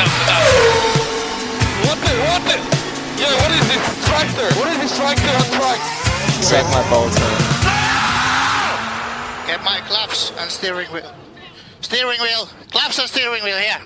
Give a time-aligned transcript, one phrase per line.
[0.00, 0.42] new pattern for that.
[1.86, 2.56] What the, what the?
[3.20, 4.48] Yeah, what is this tractor?
[4.58, 5.80] What is this tractor on track?
[6.50, 7.36] Suck my balls, man.
[9.46, 11.12] Get my claps and steering wheel.
[11.80, 12.44] Steering wheel.
[12.70, 13.80] Claps and steering wheel here.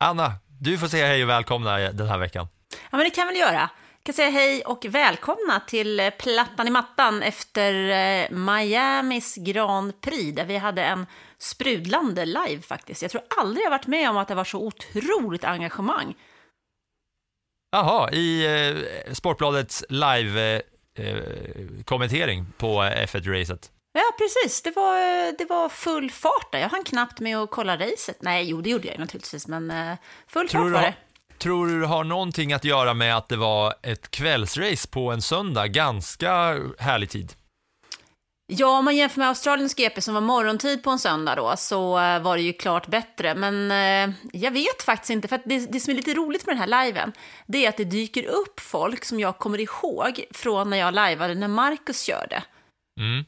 [0.00, 2.48] Anna, du får säga hej och välkomna den här veckan.
[2.70, 3.70] Ja, men det kan väl göra.
[3.98, 10.36] Jag kan säga hej och välkomna till Plattan i mattan efter eh, Miamis Grand Prix,
[10.36, 11.06] där vi hade en
[11.44, 13.02] sprudlande live faktiskt.
[13.02, 16.14] Jag tror aldrig jag varit med om att det var så otroligt engagemang.
[17.72, 18.76] Jaha, i eh,
[19.12, 23.70] Sportbladets live-kommentering eh, på F1-racet.
[23.92, 24.62] Ja, precis.
[24.62, 24.98] Det var,
[25.38, 26.58] det var full fart där.
[26.58, 28.22] Jag hann knappt med att kolla racet.
[28.22, 30.94] Nej, jo, det gjorde jag naturligtvis, men eh, full Tror fart var det.
[31.38, 35.22] tror du det har någonting att göra med att det var ett kvällsrace på en
[35.22, 36.30] söndag, ganska
[36.78, 37.32] härlig tid?
[38.46, 41.98] Ja, om man jämför med Australiens GP som var morgontid på en söndag då, så
[41.98, 43.34] eh, var det ju klart bättre.
[43.34, 46.70] Men eh, jag vet faktiskt inte, för det, det som är lite roligt med den
[46.70, 47.12] här liven,
[47.46, 51.34] det är att det dyker upp folk som jag kommer ihåg från när jag lajvade
[51.34, 52.42] när Marcus körde.
[53.00, 53.24] Mm.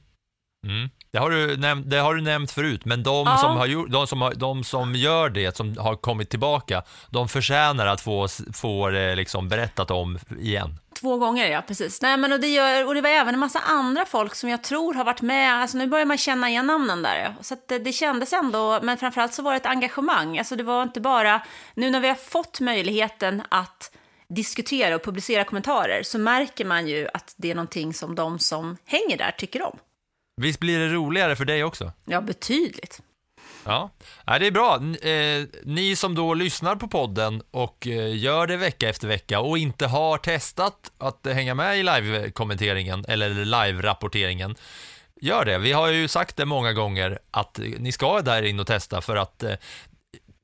[0.66, 0.90] Mm.
[1.12, 3.36] Det, har du nämnt, det har du nämnt förut, men de, Ja.
[3.36, 7.28] som har gjort, de, som har, de som gör det, som har kommit tillbaka, de
[7.28, 10.78] förtjänar att få, få det liksom berättat om igen.
[11.00, 12.02] Två gånger, ja, precis.
[12.02, 14.62] Nej, men och det, gör, och det var även en massa andra folk som jag
[14.62, 15.54] tror har varit med.
[15.54, 17.16] Alltså nu börjar man känna igen namnen där.
[17.16, 17.42] ja.
[17.42, 20.38] Så det, det kändes ändå, men framförallt så var det ett engagemang.
[20.38, 21.42] Alltså det var inte bara,
[21.74, 23.96] nu när vi har fått möjligheten att
[24.28, 28.76] diskutera och publicera kommentarer så märker man ju att det är någonting som de som
[28.84, 29.78] hänger där tycker om.
[30.42, 31.92] Visst blir det roligare för dig också?
[32.04, 33.00] Ja, betydligt.
[33.66, 33.90] Ja,
[34.38, 34.74] det är bra.
[35.10, 39.58] Eh, ni som då lyssnar på podden och eh, gör det vecka efter vecka och
[39.58, 44.56] inte har testat att hänga med i live-kommenteringen eller live-rapporteringen,
[45.20, 45.58] gör det.
[45.58, 49.16] Vi har ju sagt det många gånger att ni ska där in och testa för
[49.16, 49.54] att eh,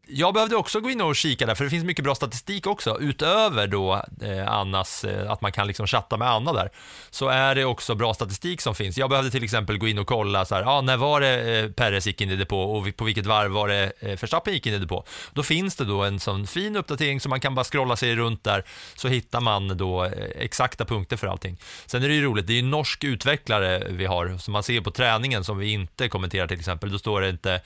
[0.06, 3.00] jag behövde också gå in och kika där, för det finns mycket bra statistik också,
[3.00, 6.70] utöver då eh, Annas, eh, att man kan liksom chatta med Anna där,
[7.10, 8.98] så är det också bra statistik som finns.
[8.98, 11.70] Jag behövde till exempel gå in och kolla så här, ah, när var det eh,
[11.70, 14.74] Perez gick in i depå och på vilket varv var det eh, Verstappen gick in
[14.74, 15.04] i depå.
[15.32, 18.44] Då finns det då en sån fin uppdatering som man kan bara scrolla sig runt
[18.44, 18.64] där,
[18.94, 21.56] så hittar man då eh, exakta punkter för allting.
[21.86, 24.62] Sen är det ju roligt, det är ju en norsk utvecklare vi har, som man
[24.62, 27.60] ser på träningen som vi inte kommenterar till exempel, då står det inte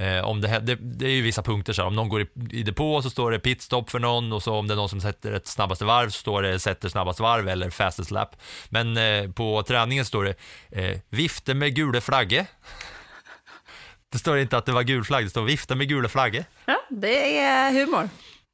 [0.00, 2.26] Eh, om det, det, det är ju vissa punkter så här, om någon går i,
[2.50, 5.00] i depå så står det pitstop för någon och så om det är någon som
[5.00, 8.36] sätter ett snabbaste varv så står det sätter snabbaste varv eller fastest lap.
[8.68, 10.34] Men eh, på träningen står det
[10.70, 12.46] eh, vifte med gula flagge.
[14.12, 16.44] Det står inte att det var gul flagg, det står vifte med gula flagge.
[16.66, 18.08] Ja, det är humor.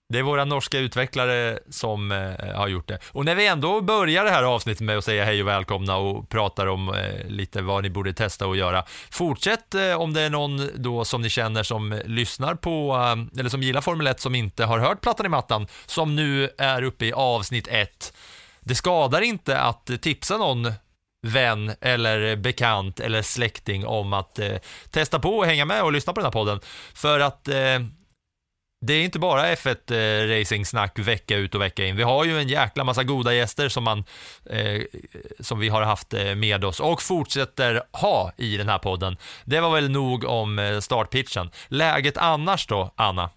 [0.08, 2.98] Det är våra norska utvecklare som eh, har gjort det.
[3.12, 6.28] Och när vi ändå börjar det här avsnittet med att säga hej och välkomna och
[6.28, 8.84] pratar om eh, lite vad ni borde testa och göra.
[9.10, 13.50] Fortsätt eh, om det är någon då som ni känner som lyssnar på, eh, eller
[13.50, 17.06] som gillar Formel 1 som inte har hört Plattan i mattan, som nu är uppe
[17.06, 18.12] i avsnitt 1.
[18.60, 20.72] Det skadar inte att tipsa någon
[21.26, 24.56] vän eller bekant eller släkting om att eh,
[24.90, 26.60] testa på och hänga med och lyssna på den här podden.
[26.94, 27.78] För att eh,
[28.80, 31.96] det är inte bara F1 eh, racing-snack vecka ut och vecka in.
[31.96, 34.04] Vi har ju en jäkla massa goda gäster som, man,
[34.50, 34.82] eh,
[35.40, 39.16] som vi har haft eh, med oss och fortsätter ha i den här podden.
[39.44, 41.50] Det var väl nog om eh, startpitchen.
[41.68, 43.30] Läget annars då, Anna?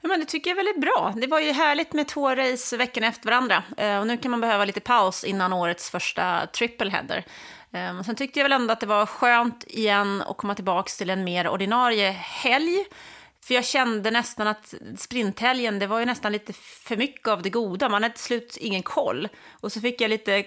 [0.00, 1.14] Ja, men det tycker jag är väldigt bra.
[1.16, 3.62] Det var ju härligt med två race veckorna efter varandra.
[3.76, 7.24] Eh, och nu kan man behöva lite paus innan årets första triple header.
[7.72, 11.10] Eh, sen tyckte jag väl ändå att det var skönt igen att komma tillbaka till
[11.10, 12.84] en mer ordinarie helg.
[13.46, 17.50] För jag kände nästan att sprinthelgen, det var ju nästan lite för mycket av det
[17.50, 17.88] goda.
[17.88, 19.28] Man hade till slut ingen koll.
[19.50, 20.44] Och så fick jag lite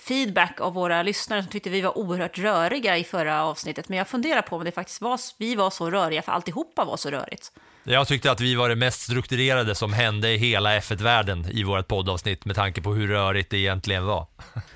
[0.00, 3.88] feedback av våra lyssnare som tyckte vi var oerhört röriga i förra avsnittet.
[3.88, 6.96] Men jag funderar på om det faktiskt var, vi var så röriga, för alltihopa var
[6.96, 7.52] så rörigt.
[7.84, 11.88] Jag tyckte att vi var det mest strukturerade som hände i hela F1-världen i vårt
[11.88, 14.26] poddavsnitt med tanke på hur rörigt det egentligen var.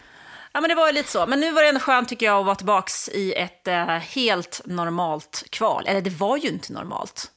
[0.53, 1.27] Ja, men det var ju lite så.
[1.27, 4.61] Men nu var det ändå skönt tycker jag att vara tillbaks i ett eh, helt
[4.65, 5.85] normalt kval.
[5.87, 7.31] Eller det var ju inte normalt.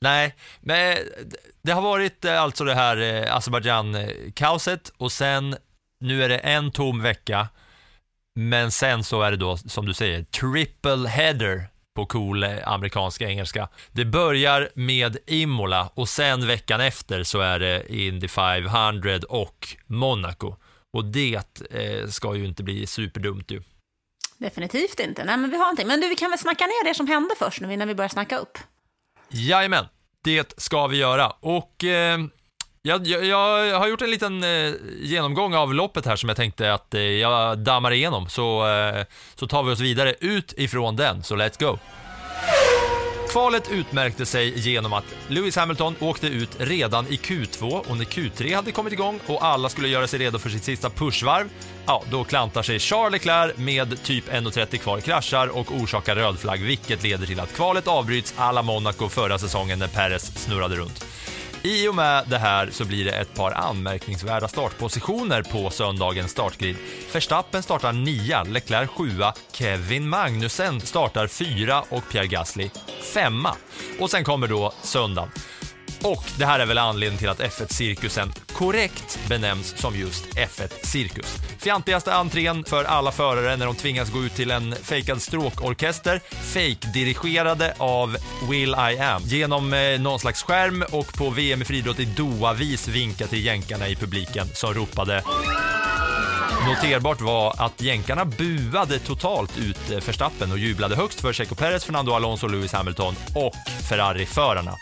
[0.00, 0.98] Nej, men
[1.62, 5.56] det har varit eh, alltså det här eh, Azerbajdzjan-kaoset och sen,
[6.00, 7.48] nu är det en tom vecka,
[8.34, 13.22] men sen så är det då, som du säger, triple header på cool amerikanska amerikansk
[13.22, 13.68] engelska.
[13.92, 20.56] Det börjar med Imola och sen veckan efter så är det Indy 500 och Monaco.
[20.92, 21.34] Och det
[21.70, 23.62] eh, ska ju inte bli superdumt ju.
[24.38, 25.24] Definitivt inte.
[25.24, 25.86] Nej, men vi har någonting.
[25.86, 28.08] Men du, vi kan väl snacka ner det som hände först nu innan vi börjar
[28.08, 28.58] snacka upp.
[29.28, 29.84] Jajamän,
[30.24, 31.30] det ska vi göra.
[31.30, 32.18] Och eh,
[32.82, 33.26] jag, jag,
[33.66, 37.00] jag har gjort en liten eh, genomgång av loppet här som jag tänkte att eh,
[37.00, 39.04] jag dammar igenom, så, eh,
[39.34, 41.78] så tar vi oss vidare ut ifrån den, så let's go.
[43.28, 48.54] Kvalet utmärkte sig genom att Lewis Hamilton åkte ut redan i Q2 och när Q3
[48.54, 51.48] hade kommit igång och alla skulle göra sig redo för sitt sista pushvarv,
[51.86, 56.62] ja, då klantar sig Charles Leclerc med typ 1.30 kvar, kraschar och orsakar röd flagg,
[56.62, 61.06] vilket leder till att kvalet avbryts alla Monaco förra säsongen när Perez snurrade runt.
[61.66, 66.76] I och med det här så blir det ett par anmärkningsvärda startpositioner på söndagens startgrid.
[67.12, 72.70] Verstappen startar nia, Leclerc sjua, Kevin Magnussen startar fyra och Pierre Gasly
[73.14, 73.56] femma.
[74.00, 75.30] Och sen kommer då söndagen.
[76.02, 81.36] Och det här är väl anledningen till att F1-cirkusen korrekt benämns som just F1-cirkus.
[81.58, 87.74] Fjantigaste entrén för alla förare när de tvingas gå ut till en fejkad stråkorkester, fake-dirigerade
[87.78, 88.16] av
[88.50, 92.88] Will I Am genom eh, någon slags skärm och på VM i friidrott i Doha-vis
[92.88, 95.22] vinka till jänkarna i publiken som ropade
[96.66, 101.84] Noterbart var att jänkarna buade totalt ut eh, Verstappen och jublade högst för Checo Perez,
[101.84, 103.54] Fernando Alonso, Lewis Hamilton och
[103.88, 104.74] Ferrari-förarna.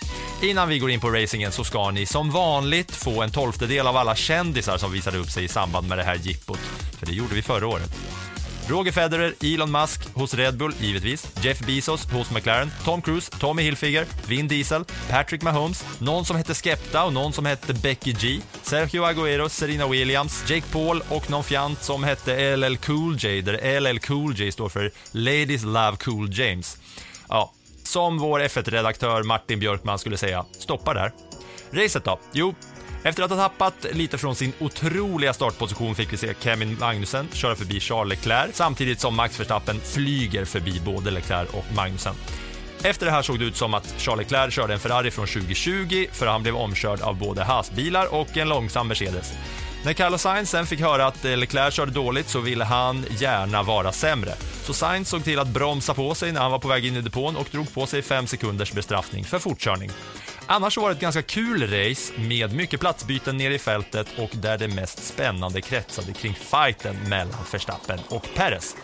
[0.42, 3.96] Innan vi går in på racingen så ska ni som vanligt få en tolftedel av
[3.96, 6.58] alla kändisar som visade upp sig i samband med det här jippot,
[6.98, 7.90] för det gjorde vi förra året.
[8.68, 11.26] Roger Federer, Elon Musk hos Red Bull, givetvis.
[11.42, 12.70] Jeff Bezos hos McLaren.
[12.84, 17.46] Tom Cruise, Tommy Hilfiger, Vin Diesel, Patrick Mahomes, någon som hette Skepta och någon som
[17.46, 22.76] hette Becky G, Sergio Agüero, Serena Williams, Jake Paul och någon fjant som hette LL
[22.76, 26.78] Cool J, där LL Cool J står för Ladies Love Cool James.
[27.28, 27.52] Ja,
[27.82, 31.12] som vår F1-redaktör Martin Björkman skulle säga, stoppa där.
[31.70, 32.20] Racet då?
[32.32, 32.54] Jo,
[33.04, 37.56] efter att ha tappat lite från sin otroliga startposition fick vi se Kevin Magnussen köra
[37.56, 42.14] förbi Charles Leclerc samtidigt som Max Verstappen flyger förbi både Leclerc och Magnussen.
[42.82, 46.06] Efter det här såg det ut som att Charles Leclerc körde en Ferrari från 2020
[46.12, 49.32] för han blev omkörd av både Haas-bilar och en långsam Mercedes.
[49.84, 53.62] När Carlos Sainz sen fick höra att eh, Leclerc körde dåligt så ville han gärna
[53.62, 54.34] vara sämre.
[54.62, 57.00] Så Sainz såg till att bromsa på sig när han var på väg in i
[57.00, 59.90] depån och drog på sig fem sekunders bestraffning för fortkörning.
[60.46, 64.58] Annars var det ett ganska kul race med mycket platsbyten nere i fältet och där
[64.58, 68.76] det mest spännande kretsade kring fighten mellan Verstappen och Perez.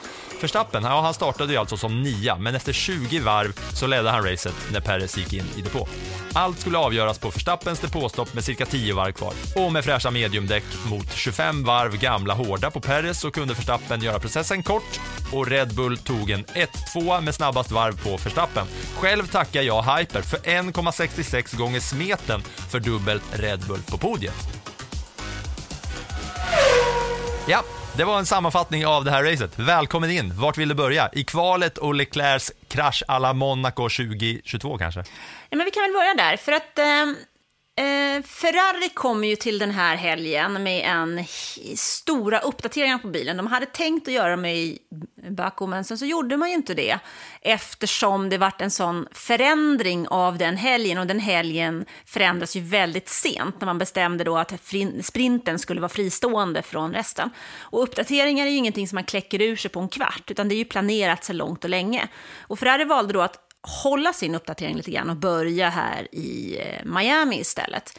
[0.43, 4.25] Verstappen, ja, han startade ju alltså som nia, men efter 20 varv så ledde han
[4.25, 5.89] racet när Perez gick in i depå.
[6.33, 9.35] Allt skulle avgöras på Verstappens depåstopp med cirka 10 varv kvar.
[9.57, 14.19] Och med fräscha mediumdäck mot 25 varv gamla hårda på Perez så kunde Verstappen göra
[14.19, 15.01] processen kort
[15.33, 18.67] och Red Bull tog en 1-2 med snabbast varv på Verstappen.
[18.97, 24.35] Själv tackar jag Hyper för 1,66 gånger smeten för dubbelt Red Bull på podiet.
[27.49, 27.65] Ja,
[28.01, 29.59] det var en sammanfattning av det här racet.
[29.59, 30.33] Välkommen in.
[30.35, 31.11] Vart vill du börja?
[31.13, 35.05] I kvalet och Leclercs krasch alla Monaco 2022 kanske?
[35.49, 36.85] Ja, men vi kan väl börja där, för att eh,
[37.81, 41.25] eh, Ferrari kommer ju till den här helgen med en
[41.77, 43.37] stora uppdateringar på bilen.
[43.37, 44.79] De hade tänkt att göra dem i
[45.31, 46.99] Baku, men sen så gjorde man ju inte det
[47.41, 53.09] eftersom det vart en sån förändring av den helgen och den helgen förändras ju väldigt
[53.09, 54.53] sent när man bestämde då att
[55.03, 57.31] sprinten skulle vara fristående från resten.
[57.59, 60.55] Och uppdateringar är ju ingenting som man kläcker ur sig på en kvart, utan det
[60.55, 62.09] är ju planerat så långt och länge.
[62.41, 66.85] Och Ferrari valde då att hålla sin uppdatering lite grann och börja här i eh,
[66.85, 67.99] Miami istället.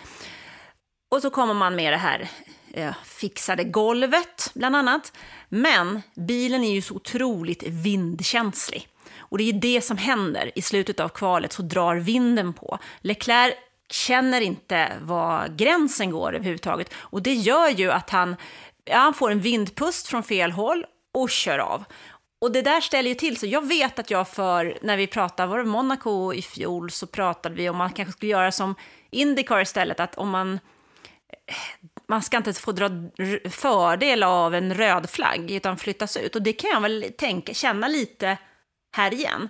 [1.12, 2.30] Och så kommer man med det här
[2.74, 5.14] eh, fixade golvet, bland annat.
[5.50, 8.88] Men bilen är ju så otroligt vindkänslig.
[9.18, 10.52] Och det är det som händer.
[10.56, 12.80] I slutet av kvalet så drar vinden på.
[13.02, 13.54] Leclerc
[13.90, 16.94] känner inte var gränsen går överhuvudtaget.
[16.94, 18.36] Och det gör ju att han,
[18.86, 21.84] ja, han får en vindpust från fel håll och kör av.
[22.42, 23.46] Och det där ställer ju till så.
[23.46, 27.56] Jag vet att jag för, när vi pratade, var det Monaco i fjol, så pratade
[27.56, 28.76] vi om man kanske skulle göra som
[29.10, 30.60] Indycar istället, att om man
[31.48, 31.56] eh,
[32.08, 32.90] man ska inte få dra
[33.50, 36.36] fördel av en röd flagg utan flyttas ut.
[36.36, 38.38] Och det kan jag väl tänka, känna lite
[38.96, 39.50] här igen.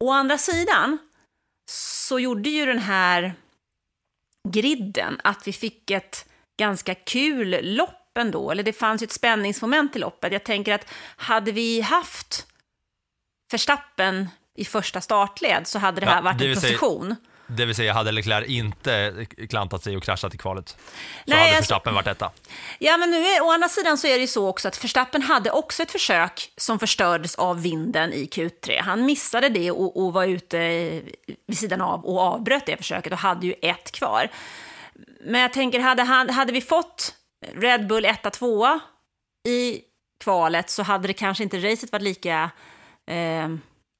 [0.00, 0.98] Å andra sidan
[1.70, 3.34] så gjorde ju den här
[4.48, 9.96] griden att vi fick ett ganska kul lopp ändå, eller det fanns ju ett spänningsmoment
[9.96, 10.32] i loppet.
[10.32, 12.46] Jag tänker att hade vi haft
[13.52, 17.16] Verstappen i första startled så hade det här ja, varit en position.
[17.46, 20.76] Det vill säga, hade Leclerc inte klantat sig och kraschat i kvalet så
[21.24, 22.30] Nej, hade alltså- Verstappen varit etta.
[22.78, 25.22] Ja, men nu är, å andra sidan så är det ju så också att Verstappen
[25.22, 28.80] hade också ett försök som förstördes av vinden i Q3.
[28.82, 30.58] Han missade det och, och var ute
[31.46, 34.28] vid sidan av och avbröt det försöket och hade ju ett kvar.
[35.24, 37.14] Men jag tänker, hade, han, hade vi fått
[37.54, 38.80] Red Bull 1 2
[39.48, 39.80] i
[40.20, 42.50] kvalet så hade det kanske inte racet varit lika
[43.06, 43.48] eh,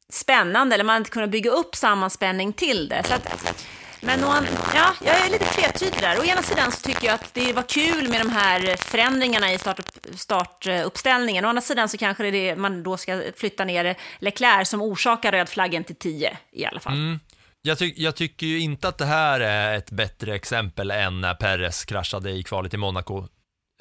[0.09, 3.03] spännande, eller man hade inte kunnat bygga upp samma spänning till det.
[3.05, 3.65] Så att,
[4.01, 4.45] men någon,
[4.75, 6.19] ja, jag är lite tvetydig där.
[6.21, 9.59] Å ena sidan så tycker jag att det var kul med de här förändringarna i
[9.59, 11.45] startup, startuppställningen.
[11.45, 14.83] Å andra sidan så kanske det är det man då ska flytta ner Leclerc som
[14.83, 16.93] orsakar röd flaggen till 10 i alla fall.
[16.93, 17.21] Mm.
[17.63, 21.35] Jag, ty jag tycker ju inte att det här är ett bättre exempel än när
[21.35, 23.29] Perez kraschade i kvalet i Monaco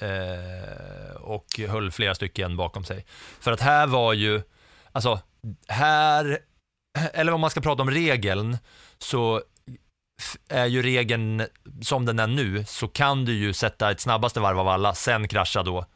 [0.02, 3.04] eh, och höll flera stycken bakom sig.
[3.40, 4.42] För att här var ju,
[4.92, 5.20] alltså,
[5.68, 6.38] här,
[7.12, 8.58] eller om man ska prata om regeln,
[8.98, 9.42] så
[10.48, 11.46] är ju regeln
[11.82, 15.28] som den är nu, så kan du ju sätta ett snabbaste varv av alla, sen
[15.28, 15.86] krascha då.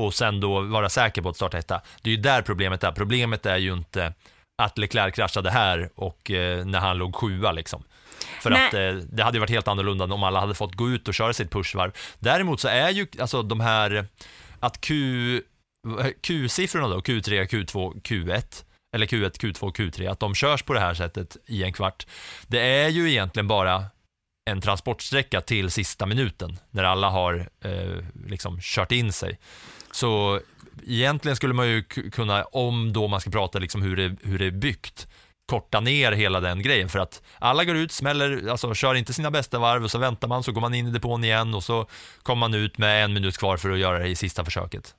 [0.00, 1.82] Och sen då vara säker på att starta etta.
[2.02, 2.92] Det är ju där problemet är.
[2.92, 4.14] Problemet är ju inte
[4.64, 7.84] att Leclerc kraschade här och eh, när han låg sjua liksom.
[8.40, 8.66] För Nej.
[8.66, 11.14] att eh, det hade ju varit helt annorlunda om alla hade fått gå ut och
[11.14, 11.92] köra sitt pushvarv.
[12.18, 14.06] Däremot så är ju alltså de här,
[14.60, 15.42] att Q,
[16.20, 18.64] Q-siffrorna då, Q3, Q2, Q1,
[18.94, 22.06] eller Q1, Q2, Q3, att de körs på det här sättet i en kvart.
[22.46, 23.84] Det är ju egentligen bara
[24.50, 29.38] en transportsträcka till sista minuten, när alla har eh, liksom kört in sig.
[29.90, 30.40] Så
[30.86, 34.46] egentligen skulle man ju kunna, om då man ska prata liksom hur, det, hur det
[34.46, 35.06] är byggt,
[35.46, 39.30] korta ner hela den grejen för att alla går ut, smäller, alltså kör inte sina
[39.30, 41.86] bästa varv och så väntar man, så går man in i depån igen och så
[42.22, 44.94] kommer man ut med en minut kvar för att göra det i sista försöket.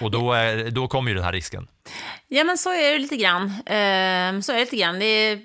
[0.00, 1.68] Och då, är, då kommer ju den här risken.
[2.28, 3.52] Ja, men så är det lite grann.
[3.66, 4.98] Ehm, så är det lite grann.
[4.98, 5.40] Det är,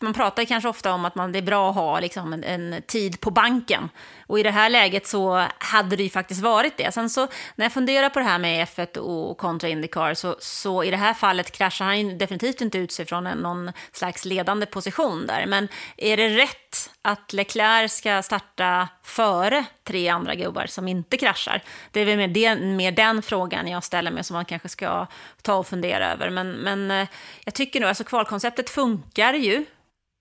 [0.00, 2.82] man pratar kanske ofta om att man, det är bra att ha liksom, en, en
[2.82, 3.88] tid på banken.
[4.30, 6.92] Och i det här läget så hade det ju faktiskt varit det.
[6.92, 10.84] Sen så när jag funderar på det här med F1 och kontra Indycar så, så
[10.84, 14.24] i det här fallet kraschar han ju definitivt inte ut sig från en, någon slags
[14.24, 15.46] ledande position där.
[15.46, 21.62] Men är det rätt att Leclerc ska starta före tre andra gubbar som inte kraschar?
[21.90, 25.06] Det är väl mer, det, mer den frågan jag ställer mig som man kanske ska
[25.42, 26.30] ta och fundera över.
[26.30, 27.08] Men, men eh,
[27.44, 29.64] jag tycker nog, alltså kvalkonceptet funkar ju.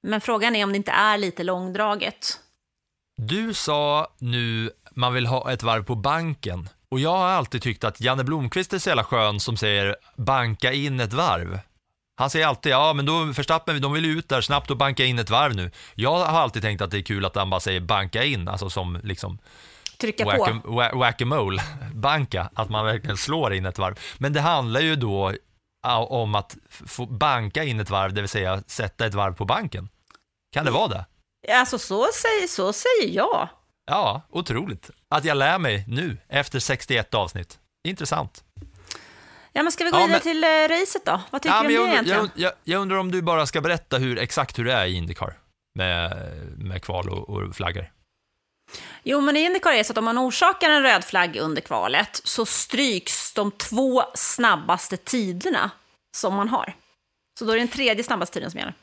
[0.04, 2.40] Men frågan är om det inte är lite långdraget.
[3.22, 6.70] Du sa nu, man vill ha ett varv på banken.
[6.90, 10.74] Och jag har alltid tyckt att Janne Blomqvist är så jävla skön som säger banka
[10.74, 11.60] in ett varv.
[12.16, 15.20] Han säger alltid, ja men då Verstappen, de vill ut där snabbt och banka in
[15.20, 15.72] ett varv nu.
[15.96, 18.70] Jag har alltid tänkt att det är kul att han bara säger banka in, alltså
[18.70, 19.38] som liksom
[20.02, 20.32] Trycka på.
[20.32, 21.62] whack- wha- whack-a-mole,
[21.94, 24.00] banka, att man verkligen slår in ett varv.
[24.18, 25.34] Men det handlar ju då
[26.08, 29.90] om att få banka in ett varv, det vill säga sätta ett varv på banken.
[30.54, 31.06] Kan det vara det?
[31.48, 33.50] Alltså så säger, så säger jag.
[33.86, 34.90] Ja, otroligt.
[35.10, 37.60] Att jag lär mig nu, efter 61 avsnitt.
[37.88, 38.44] Intressant.
[39.54, 41.22] Ja, men ska vi gå Ja, vidare men- till eh, racet då?
[41.30, 42.32] Vad tycker Ja, du om det jag, undrar, egentligen?
[42.36, 44.94] jag, jag, jag undrar om du bara ska berätta hur, exakt hur det är i
[44.94, 45.34] Indycar
[45.76, 46.18] med,
[46.58, 47.92] med kval och, och flaggor.
[49.04, 51.62] Jo, men i Indycar är det så att om man orsakar en röd flagg under
[51.62, 55.72] kvalet så stryks de två snabbaste tiderna
[56.18, 56.74] som man har.
[57.40, 58.74] Så då är det den tredje snabbaste tiden som gäller.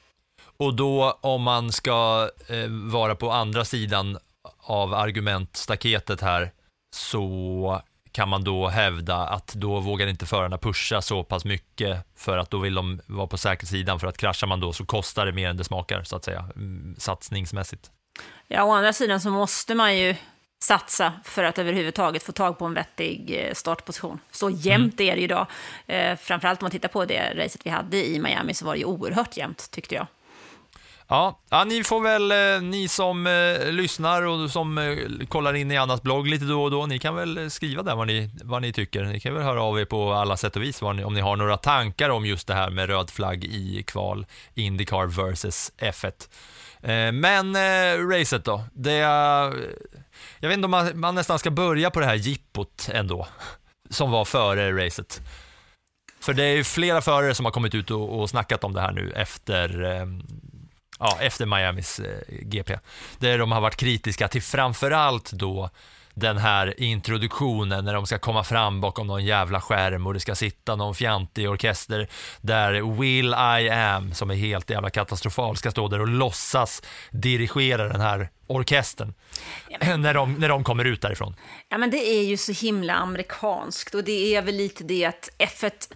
[0.57, 4.19] Och då om man ska eh, vara på andra sidan
[4.61, 6.53] av argumentstaketet här
[6.95, 7.83] så
[8.13, 12.51] kan man då hävda att då vågar inte förarna pusha så pass mycket för att
[12.51, 15.49] då vill de vara på säkerhetssidan för att kraschar man då så kostar det mer
[15.49, 17.91] än det smakar så att säga, mm, satsningsmässigt.
[18.49, 20.15] Ja, å andra sidan så måste man ju
[20.63, 24.19] satsa för att överhuvudtaget få tag på en vettig eh, startposition.
[24.31, 25.47] Så jämnt är det ju idag.
[25.87, 28.79] Eh, framförallt om man tittar på det racet vi hade i Miami så var det
[28.79, 30.07] ju oerhört jämnt, tyckte jag.
[31.09, 35.71] Ja, ja ni får väl, eh, ni som eh, lyssnar och som eh, kollar in
[35.71, 38.31] i Annas blogg lite då och då, ni kan väl eh, skriva där vad ni,
[38.45, 39.05] vad ni tycker.
[39.05, 41.21] Ni kan väl höra av er på alla sätt och vis vad ni, om ni
[41.21, 46.29] har några tankar om just det här med röd flagg i kval, Indycar versus F1.
[46.83, 49.55] Eh, men eh, racet då, det är,
[50.39, 53.27] jag vet inte om man, man nästan ska börja på det här jippot ändå,
[53.91, 55.21] som var före racet.
[56.21, 58.81] För det är ju flera förare som har kommit ut och, och snackat om det
[58.81, 60.07] här nu efter eh,
[60.99, 62.79] ja, efter Miamis eh, GP.
[63.19, 65.71] Där de har varit kritiska till framförallt då
[66.17, 70.35] den här introduktionen när de ska komma fram bakom någon jävla skärm och det ska
[70.35, 72.09] sitta någon fjantig orkester
[72.41, 77.89] där Will I Am, som är helt jävla katastrofal, ska stå där och låtsas dirigera
[77.89, 79.15] den här orkestern
[79.99, 81.35] när, de, när de kommer ut därifrån.
[81.69, 85.31] Ja, men det är ju så himla amerikanskt och det är väl lite det att
[85.39, 85.95] F1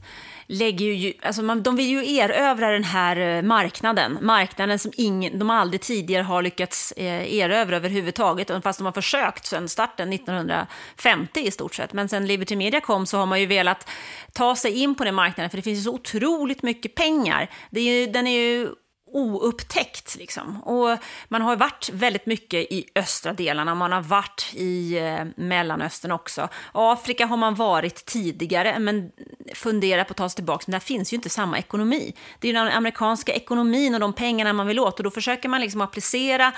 [0.51, 5.39] lägger ju, alltså man, de vill ju erövra den här eh, marknaden, marknaden som ingen,
[5.39, 11.41] de aldrig tidigare har lyckats eh, erövra överhuvudtaget, fast de har försökt sedan starten 1950
[11.41, 11.93] i stort sett.
[11.93, 13.89] Men sen Liberty Media kom så har man ju velat
[14.33, 17.51] ta sig in på den marknaden, för det finns ju så otroligt mycket pengar.
[17.71, 18.69] Det är ju, den är ju
[19.13, 20.17] oupptäckt.
[20.17, 20.63] Liksom.
[20.63, 20.99] Och
[21.29, 26.49] man har varit väldigt mycket i östra delarna, man har varit i eh, Mellanöstern också.
[26.73, 29.11] Afrika har man varit tidigare, men
[29.55, 32.15] funderar på att ta sig tillbaka, men där finns ju inte samma ekonomi.
[32.39, 35.61] Det är den amerikanska ekonomin och de pengarna man vill åt, och då försöker man
[35.61, 36.53] liksom applicera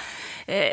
[0.46, 0.72] eh,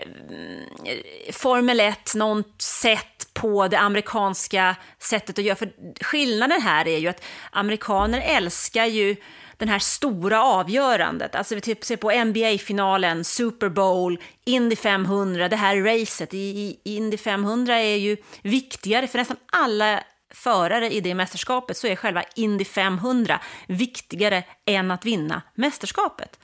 [1.31, 5.55] Formel 1, något sätt på det amerikanska sättet att göra.
[5.55, 5.71] För
[6.01, 9.15] skillnaden här är ju att amerikaner älskar ju
[9.60, 11.36] den här stora avgörandet.
[11.36, 16.34] Alltså vi typ ser på NBA-finalen, Super Bowl, Indy 500, det här racet.
[16.34, 21.88] I, i Indy 500 är ju viktigare för nästan alla förare i det mästerskapet så
[21.88, 26.39] är själva Indy 500 viktigare än att vinna mästerskapet.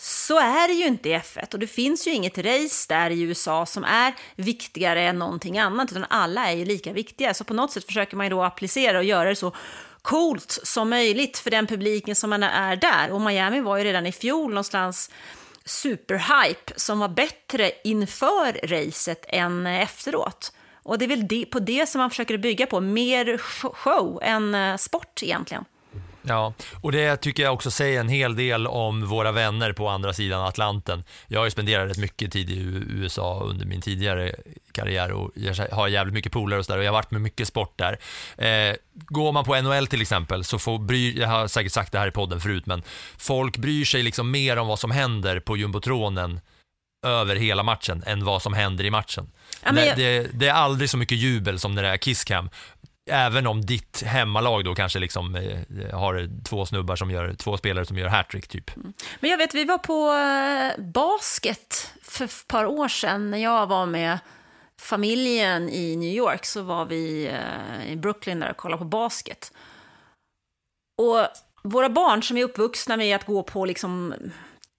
[0.00, 3.20] Så är det ju inte i F1 och det finns ju inget race där i
[3.20, 7.34] USA som är viktigare än någonting annat, utan alla är ju lika viktiga.
[7.34, 9.52] Så på något sätt försöker man ju då applicera och göra det så
[10.02, 13.10] coolt som möjligt för den publiken som man är där.
[13.10, 15.10] Och Miami var ju redan i fjol någonstans
[15.64, 20.52] superhype som var bättre inför racet än efteråt.
[20.82, 23.38] Och det är väl det, på det som man försöker bygga på, mer
[23.72, 25.64] show än eh, sport egentligen.
[26.28, 30.12] Ja, och det tycker jag också säger en hel del om våra vänner på andra
[30.12, 31.04] sidan Atlanten.
[31.26, 32.58] Jag har ju spenderat rätt mycket tid i
[32.88, 34.34] USA under min tidigare
[34.72, 37.48] karriär och jag har jävligt mycket polare och sådär och jag har varit med mycket
[37.48, 37.98] sport där.
[38.36, 41.98] Eh, går man på NHL till exempel så får bry, jag har säkert sagt det
[41.98, 42.82] här i podden förut, men
[43.18, 46.40] folk bryr sig liksom mer om vad som händer på jumbotronen
[47.06, 49.30] över hela matchen än vad som händer i matchen.
[49.64, 49.96] Ja, jag...
[49.96, 52.50] det, det, är aldrig så mycket jubel som när det är kisscam
[53.10, 57.84] även om ditt hemmalag då kanske liksom eh, har två snubbar som gör, två spelare
[57.84, 58.76] som gör hattrick typ.
[58.76, 58.92] Mm.
[59.20, 63.66] Men jag vet, vi var på eh, basket för ett par år sedan när jag
[63.66, 64.18] var med
[64.80, 69.52] familjen i New York så var vi eh, i Brooklyn där och kollade på basket.
[70.98, 71.26] Och
[71.62, 74.14] våra barn som är uppvuxna med att gå på liksom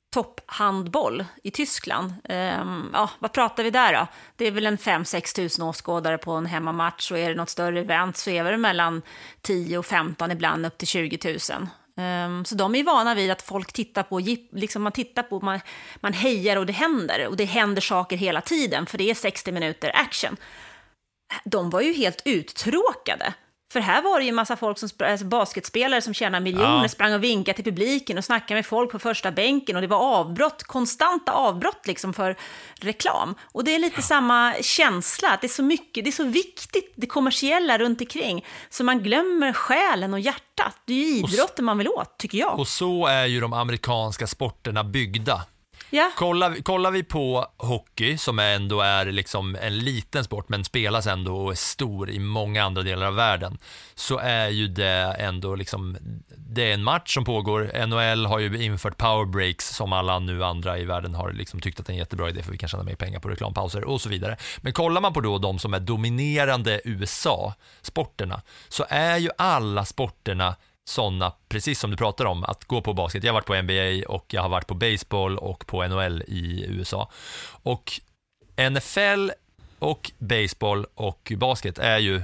[0.10, 2.14] topphandboll i Tyskland.
[2.30, 4.08] Um, ja, vad pratar vi där då?
[4.36, 7.80] Det är väl en 5-6 tusen åskådare på en hemmamatch och är det något större
[7.80, 9.02] event så är det mellan
[9.42, 11.68] 10 och 15, ibland upp till 20 000.
[12.00, 14.20] Um, så de är vana vid att folk tittar på,
[14.52, 15.60] liksom man tittar på, man,
[15.96, 17.28] man hejar och det händer.
[17.28, 20.38] Och det händer saker hela tiden, för det är 60 minuter action.
[21.44, 23.34] De var ju helt uttråkade.
[23.72, 26.90] För här var det ju en massa folk, som, alltså basketspelare som tjänar miljoner, ja.
[26.90, 29.98] sprang och vinkade till publiken och snackade med folk på första bänken och det var
[29.98, 32.36] avbrott, konstanta avbrott liksom för
[32.76, 33.36] reklam.
[33.42, 34.02] Och det är lite ja.
[34.02, 38.46] samma känsla, att det är så mycket, det är så viktigt, det kommersiella runt omkring,
[38.70, 40.76] så man glömmer själen och hjärtat.
[40.86, 42.60] Det är ju idrotten man vill åt, tycker jag.
[42.60, 45.46] Och så är ju de amerikanska sporterna byggda.
[45.90, 46.12] Ja.
[46.16, 51.38] Kollar, kollar vi på hockey, som ändå är liksom en liten sport, men spelas ändå
[51.38, 53.58] och är stor i många andra delar av världen,
[53.96, 55.98] så är ju det ändå liksom,
[56.38, 57.88] det är en match som pågår.
[57.88, 61.80] NHL har ju infört power breaks som alla nu andra i världen har liksom tyckt
[61.80, 64.02] att det är en jättebra idé för vi kan tjäna mer pengar på reklampauser och
[64.02, 64.38] så vidare.
[64.58, 70.56] Men kollar man på då de som är dominerande USA-sporterna, så är ju alla sporterna
[70.90, 73.24] sådana, precis som du pratar om, att gå på basket.
[73.24, 76.66] Jag har varit på NBA och jag har varit på baseball och på NHL i
[76.68, 77.10] USA.
[77.64, 78.02] Och
[78.72, 79.32] NFL
[79.80, 82.22] och baseball och basket är ju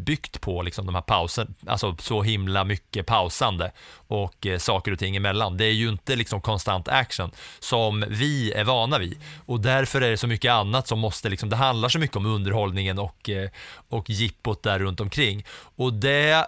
[0.00, 4.98] byggt på liksom de här pausen, alltså så himla mycket pausande och eh, saker och
[4.98, 5.56] ting emellan.
[5.56, 10.10] Det är ju inte liksom konstant action som vi är vana vid och därför är
[10.10, 13.50] det så mycket annat som måste, liksom, det handlar så mycket om underhållningen och, eh,
[13.88, 15.44] och jippot där runt omkring
[15.76, 16.46] och det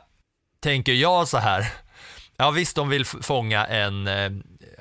[0.60, 1.72] tänker jag så här.
[2.36, 4.30] Ja visst, de vill fånga en eh,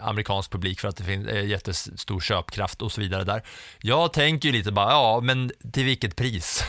[0.01, 3.43] amerikansk publik för att det finns eh, jättestor köpkraft och så vidare där.
[3.81, 6.63] Jag tänker ju lite bara, ja men till vilket pris?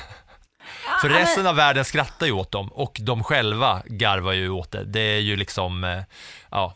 [1.03, 4.85] för resten av världen skrattar ju åt dem och de själva garvar ju åt det.
[4.85, 6.03] Det är ju liksom, eh,
[6.51, 6.75] ja,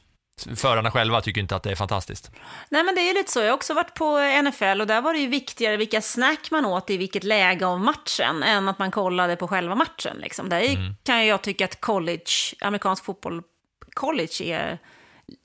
[0.56, 2.30] förarna själva tycker inte att det är fantastiskt.
[2.68, 3.40] Nej, men det är ju lite så.
[3.40, 6.64] Jag har också varit på NFL och där var det ju viktigare vilka snack man
[6.64, 10.16] åt i vilket läge av matchen än att man kollade på själva matchen.
[10.16, 10.48] Liksom.
[10.48, 10.94] Där mm.
[11.02, 13.42] kan jag tycka att college, amerikansk fotboll,
[13.94, 14.78] college är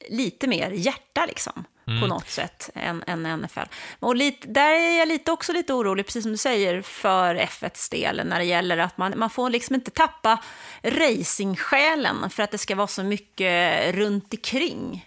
[0.10, 1.66] lite mer hjärta liksom.
[1.90, 2.02] Mm.
[2.02, 3.60] på något sätt än, än NFL.
[4.00, 7.92] Och lite, där är jag lite, också lite orolig, precis som du säger, för F1s
[7.92, 10.44] del när det gäller att man, man får liksom inte tappa
[10.84, 15.06] racingsjälen för att det ska vara så mycket runt omkring.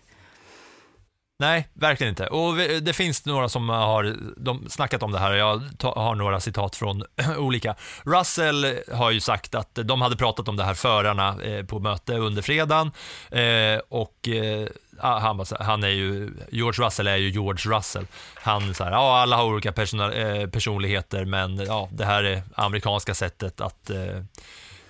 [1.43, 2.27] Nej, verkligen inte.
[2.27, 5.63] Och det finns några som har de snackat om det här och jag
[5.95, 7.05] har några citat från
[7.39, 7.75] olika.
[8.05, 12.15] Russell har ju sagt att de hade pratat om det här förarna eh, på möte
[12.15, 12.91] under fredagen
[13.31, 14.69] eh, och eh,
[15.03, 18.07] han, bara han är ju, George Russell är ju George Russell.
[18.35, 22.43] Han så här, ja alla har olika persona, eh, personligheter men ja, det här är
[22.55, 24.23] amerikanska sättet att eh,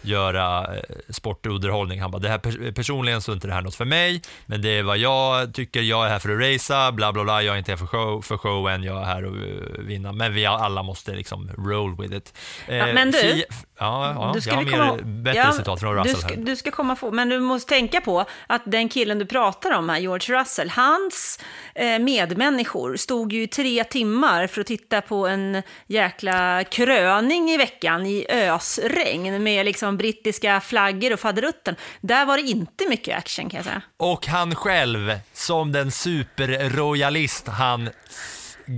[0.04, 2.00] göra eh, sport och underhållning.
[2.00, 4.62] Han bara, det här pers- personligen så är inte det här något för mig, men
[4.62, 7.54] det är vad jag tycker, jag är här för att racea, bla bla bla, jag
[7.54, 9.32] är inte här för, show, för showen, jag är här att
[9.78, 12.34] eh, vinna, men vi alla måste liksom roll with it.
[12.68, 13.44] Eh, Ja, men du,
[13.82, 16.36] ja, ja, Du jag har mer, komma- bättre Ja, citat från du Russell ska, här.
[16.36, 19.88] du ska komma få, men du måste tänka på att den killen du pratar om
[19.88, 21.38] här, George Russell, hans
[21.74, 27.56] eh, medmänniskor stod ju i tre timmar för att titta på en jäkla kröning i
[27.56, 31.76] veckan i ösregn med liksom brittiska flaggor och faderutten.
[32.00, 33.82] Där var det inte mycket action kan jag säga.
[33.96, 37.90] Och han själv, som den superroyalist han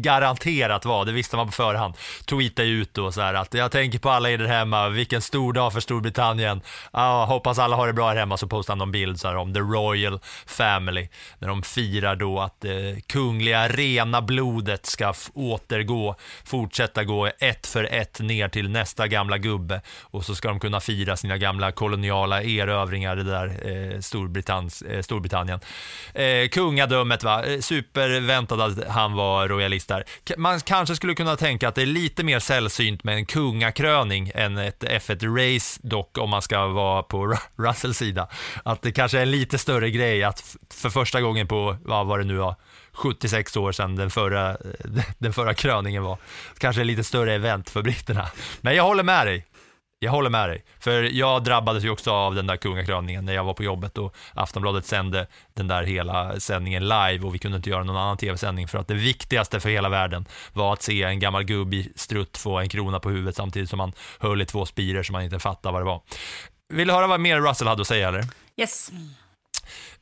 [0.02, 1.94] garanterat var, det visste man på förhand,
[2.26, 5.52] tweetade ut då så här att jag tänker på alla er där hemma, vilken stor
[5.52, 8.92] dag för Storbritannien, ah, hoppas alla har det bra här hemma, så postade han någon
[8.92, 14.22] bild så här om the royal family, när de firar då att det kungliga rena
[14.22, 19.80] blodet ska återgå, fortsätta gå ett för ett ner till nästa gamla gubbe.
[20.00, 25.02] Och så ska de kunna fira sina gamla koloniala erövringar, det där eh, Storbritanns, eh,
[25.02, 25.60] Storbritannien.
[26.14, 30.04] Eh, kungadömet va, eh, superväntat att han var royalist där.
[30.28, 34.30] K- Man kanske skulle kunna tänka att det är lite mer sällsynt med en kungakröning
[34.34, 38.28] än ett F1-race, dock om man ska vara på Russells sida.
[38.62, 42.18] Att det kanske är en lite större grej att för första gången på, vad var
[42.18, 42.54] det nu var,
[42.92, 44.56] 76 år sedan den förra,
[45.18, 46.18] den förra kröningen var.
[46.58, 48.28] Kanske lite större event för britterna.
[48.60, 49.44] Men jag håller med dig.
[50.04, 53.44] Jag håller med dig, för jag drabbades ju också av den där kungakröningen när jag
[53.44, 57.70] var på jobbet och Aftonbladet sände den där hela sändningen live och vi kunde inte
[57.70, 61.20] göra någon annan tv-sändning för att det viktigaste för hela världen var att se en
[61.20, 64.66] gammal gubb i strutt få en krona på huvudet samtidigt som han höll i två
[64.66, 66.00] spiror som man inte fattade vad det var.
[66.68, 68.24] Vill du höra vad mer Russell hade att säga eller?
[68.56, 68.90] Yes.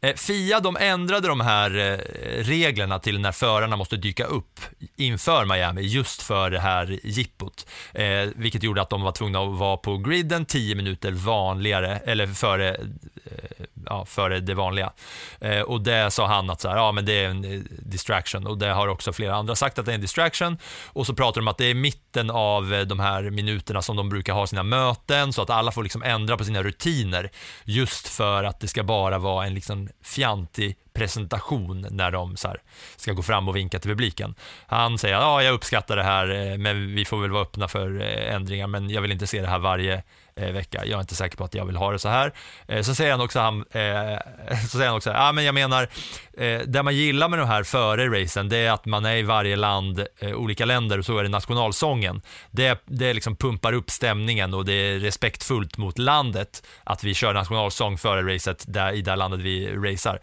[0.02, 1.98] Eh, Fia de ändrade de här eh,
[2.44, 4.60] reglerna till när förarna måste dyka upp
[4.96, 7.66] inför Miami just för det här jippot.
[7.94, 12.26] Eh, vilket gjorde att de var tvungna att vara på griden 10 minuter vanligare, eller
[12.26, 14.92] före, eh, ja, före det vanliga.
[15.40, 18.46] Eh, och det sa han att så här, ja, men det är en eh, distraction
[18.46, 20.58] och det har också flera andra sagt att det är en distraction.
[20.86, 23.96] Och så pratar de om att det är mitten av eh, de här minuterna som
[23.96, 27.30] de brukar ha sina möten så att alla får liksom ändra på sina rutiner
[27.64, 32.60] just för att det ska bara vara en liksom fjantig presentation när de så här
[32.96, 34.34] ska gå fram och vinka till publiken.
[34.66, 38.00] Han säger ja, jag uppskattar det här, eh, men vi får väl vara öppna för
[38.00, 40.02] eh, ändringar, men jag vill inte se det här varje
[40.36, 40.84] eh, vecka.
[40.84, 42.32] Jag är inte säker på att jag vill ha det så här.
[42.82, 43.64] Så säger han också, han,
[44.62, 45.88] så säger han också, ja men jag menar,
[46.66, 49.56] det man gillar med de här före racen, det är att man är i varje
[49.56, 52.22] land, olika länder, och så är det nationalsången.
[52.50, 57.34] Det, det liksom pumpar upp stämningen och det är respektfullt mot landet att vi kör
[57.34, 60.20] nationalsång före racet där, i det landet vi racear.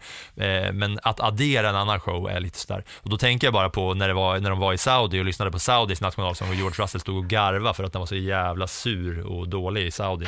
[0.60, 2.84] Eh, men att addera en annan show är lite sådär.
[3.02, 5.24] Och då tänker jag bara på när, det var, när de var i Saudi och
[5.24, 8.16] lyssnade på Saudis nationalsång och George Russell stod och garva för att den var så
[8.16, 10.26] jävla sur och dålig i Saudi.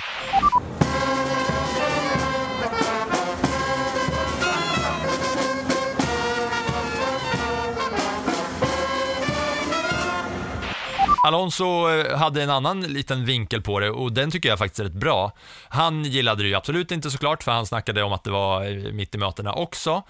[11.25, 14.85] Alonso eh, hade en annan liten vinkel på det och den tycker jag faktiskt är
[14.85, 15.33] rätt bra.
[15.69, 18.93] Han gillade det ju absolut inte såklart, för han snackade om att det var eh,
[18.93, 20.03] mitt i mötena också.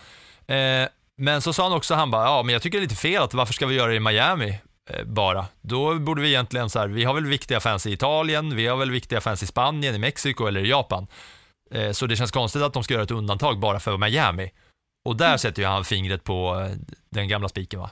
[0.46, 3.01] Eh, men så sa han också, han bara, ja men jag tycker det är lite
[3.01, 4.59] fel, att varför ska vi göra det i Miami?
[5.05, 5.46] bara.
[5.61, 8.77] Då borde vi egentligen så här, vi har väl viktiga fans i Italien, vi har
[8.77, 11.07] väl viktiga fans i Spanien, i Mexiko eller i Japan.
[11.92, 14.51] Så det känns konstigt att de ska göra ett undantag bara för Miami.
[15.05, 16.70] Och där sätter ju han fingret på
[17.11, 17.90] den gamla spiken va?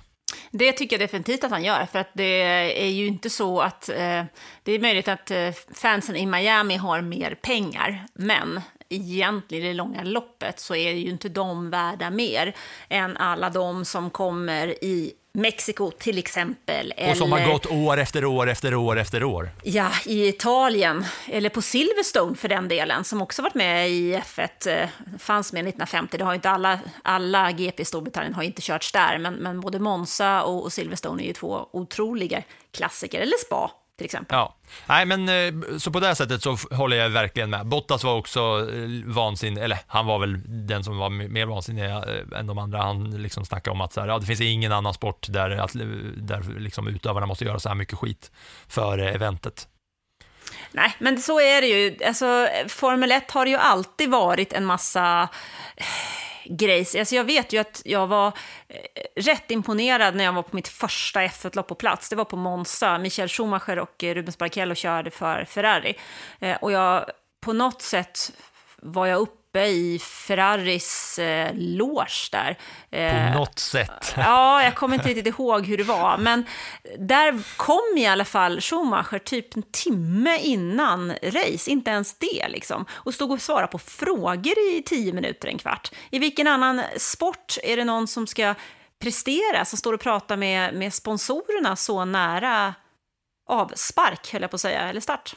[0.50, 2.42] Det tycker jag definitivt att han gör, för att det
[2.82, 3.88] är ju inte så att...
[3.88, 4.24] Eh,
[4.62, 9.74] det är möjligt att eh, fansen i Miami har mer pengar, men egentligen i det
[9.74, 12.56] långa loppet så är ju inte de värda mer
[12.88, 16.94] än alla de som kommer i Mexiko till exempel.
[17.10, 19.50] Och som har gått år efter år efter år efter år.
[19.62, 24.66] Ja, i Italien, eller på Silverstone för den delen, som också varit med i F1,
[24.66, 24.88] eh,
[25.18, 26.18] fanns med 1950.
[26.18, 29.78] Det har inte alla, alla GP i Storbritannien har inte körts där, men, men både
[29.78, 34.36] Monza och, och Silverstone är ju två otroliga klassiker, eller Spa till exempel.
[34.38, 34.54] Ja,
[34.86, 37.66] nej men eh, så på det sättet så håller jag verkligen med.
[37.66, 42.38] Bottas var också eh, vansinnig, eller han var väl den som var mer vansinnig eh,
[42.38, 42.82] än de andra.
[42.82, 45.72] Han liksom snackade om att så här, ja, det finns ingen annan sport där, att,
[46.16, 48.30] där liksom utövarna måste göra så här mycket skit
[48.68, 49.68] för eventet.
[50.72, 51.96] Nej, men så är det ju.
[52.06, 55.28] Alltså, Formel 1 har ju alltid varit en massa
[56.50, 56.94] grejs.
[56.94, 58.26] Alltså jag vet ju att jag var
[58.68, 58.76] eh,
[59.16, 62.08] rätt imponerad när jag var på mitt första F1-lopp på plats.
[62.08, 62.98] Det var på Monza.
[62.98, 65.94] Michael Schumacher och eh, Rubens Barrichello körde för Ferrari.
[66.40, 67.10] Eh, och jag,
[67.40, 68.32] på något sätt
[68.76, 72.58] var jag uppe i Ferraris eh, loge där.
[73.32, 74.14] På något sätt.
[74.16, 76.18] Ja, jag kommer inte riktigt ihåg hur det var.
[76.18, 76.44] Men
[76.98, 82.86] där kom i alla fall Schumacher typ en timme innan race, inte ens det liksom.
[82.90, 85.90] Och stod och svarade på frågor i tio minuter, en kvart.
[86.10, 88.54] I vilken annan sport är det någon som ska
[89.02, 92.74] prestera, som står och pratar med, med sponsorerna så nära
[93.48, 95.34] avspark, höll jag på att säga, eller start?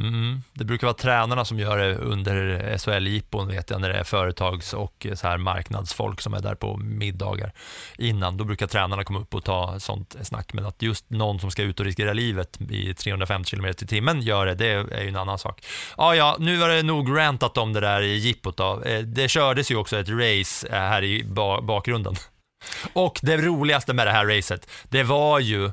[0.00, 4.04] Mm, det brukar vara tränarna som gör det under SHL-jippon, vet jag, när det är
[4.04, 7.52] företags och så här marknadsfolk som är där på middagar
[7.98, 8.36] innan.
[8.36, 11.62] Då brukar tränarna komma upp och ta sånt snack, men att just någon som ska
[11.62, 15.16] ut och riskera livet i 350 km i timmen gör det, det är ju en
[15.16, 15.64] annan sak.
[15.96, 18.82] Ja, ja, nu var det nog rantat om det där i jippot då.
[18.82, 21.24] Eh, det kördes ju också ett race eh, här i
[21.62, 22.14] bakgrunden.
[22.92, 25.70] Och det roligaste med det här racet, det var ju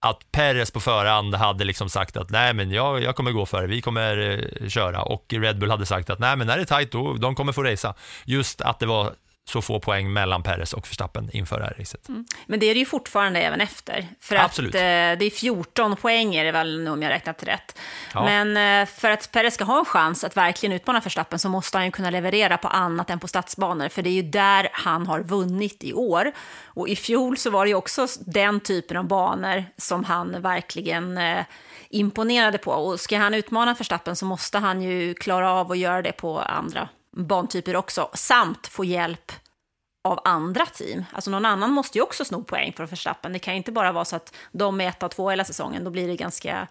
[0.00, 3.66] att Perez på förhand hade liksom sagt att nej men jag, jag kommer gå före,
[3.66, 6.66] vi kommer eh, köra och Red Bull hade sagt att nej men när det är
[6.66, 7.94] tajt då, de kommer få racea.
[8.24, 9.12] Just att det var
[9.48, 12.08] så få poäng mellan Perez och Verstappen inför det här racet.
[12.08, 12.24] Mm.
[12.46, 14.08] Men det är det ju fortfarande även efter.
[14.20, 14.74] För Absolut.
[14.74, 17.78] att eh, det är 14 poäng är det väl nu om jag räknat rätt.
[18.14, 18.24] Ja.
[18.24, 21.78] Men eh, för att Perez ska ha en chans att verkligen utmana Verstappen så måste
[21.78, 23.88] han ju kunna leverera på annat än på stadsbanor.
[23.88, 26.32] För det är ju där han har vunnit i år.
[26.64, 31.18] Och i fjol så var det ju också den typen av banor som han verkligen
[31.18, 31.44] eh,
[31.88, 32.70] imponerade på.
[32.70, 36.40] Och ska han utmana Verstappen så måste han ju klara av att göra det på
[36.40, 39.32] andra bantyper också, samt få hjälp
[40.08, 41.04] av andra team.
[41.12, 43.32] Alltså någon annan måste ju också sno poäng för att Verstappen.
[43.32, 45.84] Det kan ju inte bara vara så att de är ett av två hela säsongen,
[45.84, 46.68] då blir det ganska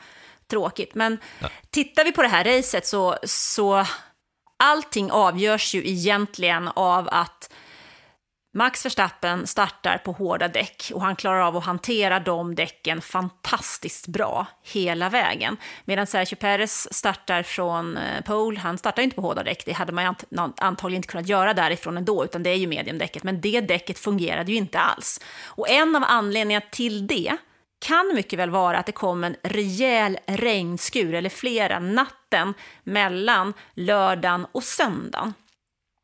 [0.47, 0.95] tråkigt.
[0.95, 1.49] Men ja.
[1.69, 3.85] tittar vi på det här racet så, så
[4.57, 7.53] allting avgörs ju egentligen av att
[8.57, 14.07] Max Verstappen startar på hårda däck och han klarar av att hantera de däcken fantastiskt
[14.07, 15.57] bra hela vägen.
[15.85, 19.91] Medan Sergio Perez startar från eh, pole, han startar inte på hårda däck, det hade
[19.91, 20.15] man
[20.57, 24.51] antagligen inte kunnat göra därifrån ändå, utan det är ju mediumdäcket, men det däcket fungerade
[24.51, 25.21] ju inte alls.
[25.45, 27.37] Och en av anledningarna till det
[27.79, 34.47] kan mycket väl vara att det kom en rejäl regnskur, eller flera, natten mellan lördagen
[34.51, 35.33] och söndagen.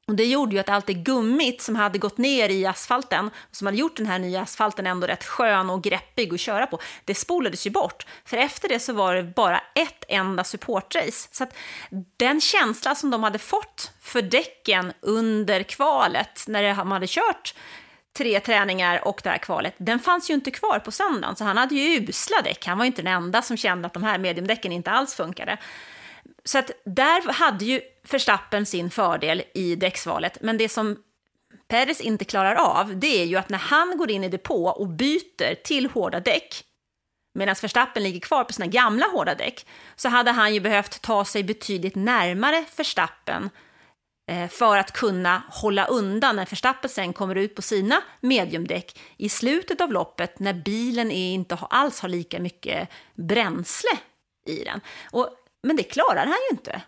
[0.08, 3.68] Och det gjorde ju att allt det gummit som hade gått ner i asfalten, som
[3.68, 7.16] hade gjort den här nya asfalten ändå rätt skön och greppig att köra på, det
[7.16, 8.06] spolades ju bort.
[8.26, 11.30] För efter det så var det bara ett enda supportrace.
[11.32, 11.56] Så att
[12.18, 17.56] den känsla som de hade fått för däcken under kvalet, när de hade kört
[18.18, 21.36] tre träningar och det här kvalet, den fanns ju inte kvar på söndagen.
[21.36, 22.66] Så han hade ju usla däck.
[22.66, 25.58] Han var ju inte den enda som kände att de här mediumdäcken inte alls funkade.
[26.46, 30.98] Så att där hade ju Verstappen sin fördel i däcksvalet, men det som
[31.68, 34.88] Perez inte klarar av, det är ju att när han går in i depå och
[34.88, 36.64] byter till hårda däck,
[37.34, 41.26] medan Verstappen ligger kvar på sina gamla hårda däck, så hade han ju behövt ta
[41.26, 43.50] sig betydligt närmare Verstappen
[44.32, 49.30] eh, för att kunna hålla undan när Verstappen sen kommer ut på sina mediumdäck i
[49.30, 53.98] slutet av loppet när bilen är inte alls har lika mycket bränsle
[54.46, 54.82] i den.
[55.12, 56.82] Och men det klarar han ju inte.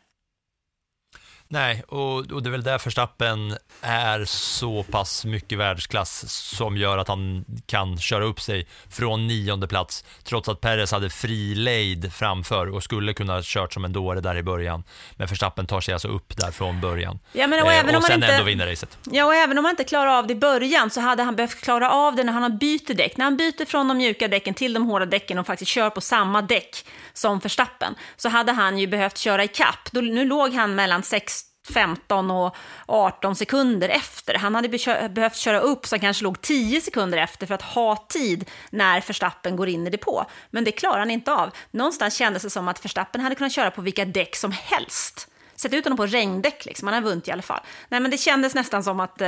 [1.47, 6.97] Nej, och, och det är väl där Verstappen är så pass mycket världsklass som gör
[6.97, 12.13] att han kan köra upp sig från nionde plats trots att Perez hade fri lejd
[12.13, 14.83] framför och skulle kunna kört som en dåre där i början.
[15.15, 18.01] Men Verstappen tar sig alltså upp där från början ja, men och eh, även och
[18.01, 18.97] om sen inte, ändå vinner racet.
[19.11, 21.61] Ja, och även om han inte klarar av det i början så hade han behövt
[21.61, 23.17] klara av det när han byter däck.
[23.17, 26.01] När han byter från de mjuka däcken till de hårda däcken och faktiskt kör på
[26.01, 26.85] samma däck
[27.17, 29.89] som Verstappen så hade han ju behövt köra i kapp.
[29.91, 31.41] Nu låg han mellan 6
[31.73, 34.33] 15 och 18 sekunder efter.
[34.33, 34.69] Han hade
[35.09, 39.01] behövt köra upp så han kanske låg 10 sekunder efter för att ha tid när
[39.07, 40.25] Verstappen går in i depå.
[40.49, 41.51] Men det klarar han inte av.
[41.71, 45.27] Någonstans kändes det som att Verstappen hade kunnat köra på vilka däck som helst.
[45.55, 46.87] Sätt ut honom på regndäck, liksom.
[46.87, 47.61] han har vunnit i alla fall.
[47.89, 49.27] Nej, men det kändes nästan som att eh,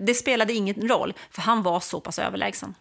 [0.00, 2.74] det spelade ingen roll, för han var så pass överlägsen.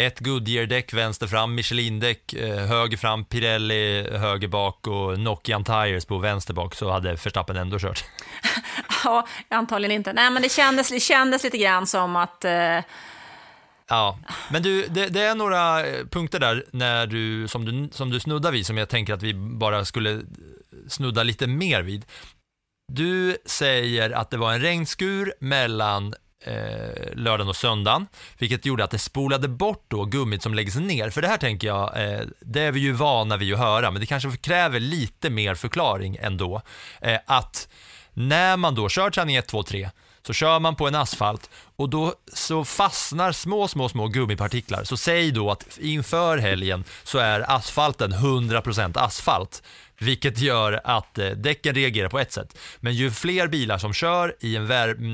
[0.00, 6.18] Ett Goodyear-däck vänster fram, Michelin-däck eh, höger fram, Pirelli höger bak och Nokian Tires på
[6.18, 8.04] vänster bak så hade Verstappen ändå kört.
[9.04, 10.12] ja, antagligen inte.
[10.12, 12.44] Nej, men det kändes, det kändes lite grann som att...
[12.44, 12.78] Eh...
[13.88, 14.18] Ja,
[14.50, 18.20] men du, det, det, är några eh, punkter där när du, som, du, som du
[18.20, 20.22] snuddar vid som jag tänker att vi bara skulle
[20.88, 22.04] snudda lite mer vid.
[22.92, 28.06] Du säger att det var en regnskur mellan eh, lördagen och söndagen,
[28.38, 31.10] vilket gjorde att det spolade bort då gummit som läggs ner.
[31.10, 34.00] För det här tänker jag, eh, det är vi ju vana vid att höra, men
[34.00, 36.62] det kanske kräver lite mer förklaring ändå.
[37.00, 37.68] Eh, att
[38.12, 39.90] när man då kör träning 1, 2, 3
[40.26, 44.84] så kör man på en asfalt och då så fastnar små, små, små gummipartiklar.
[44.84, 49.62] Så säg då att inför helgen så är asfalten 100% asfalt.
[50.00, 52.58] Vilket gör att eh, däcken reagerar på ett sätt.
[52.80, 54.66] Men ju fler bilar som kör i en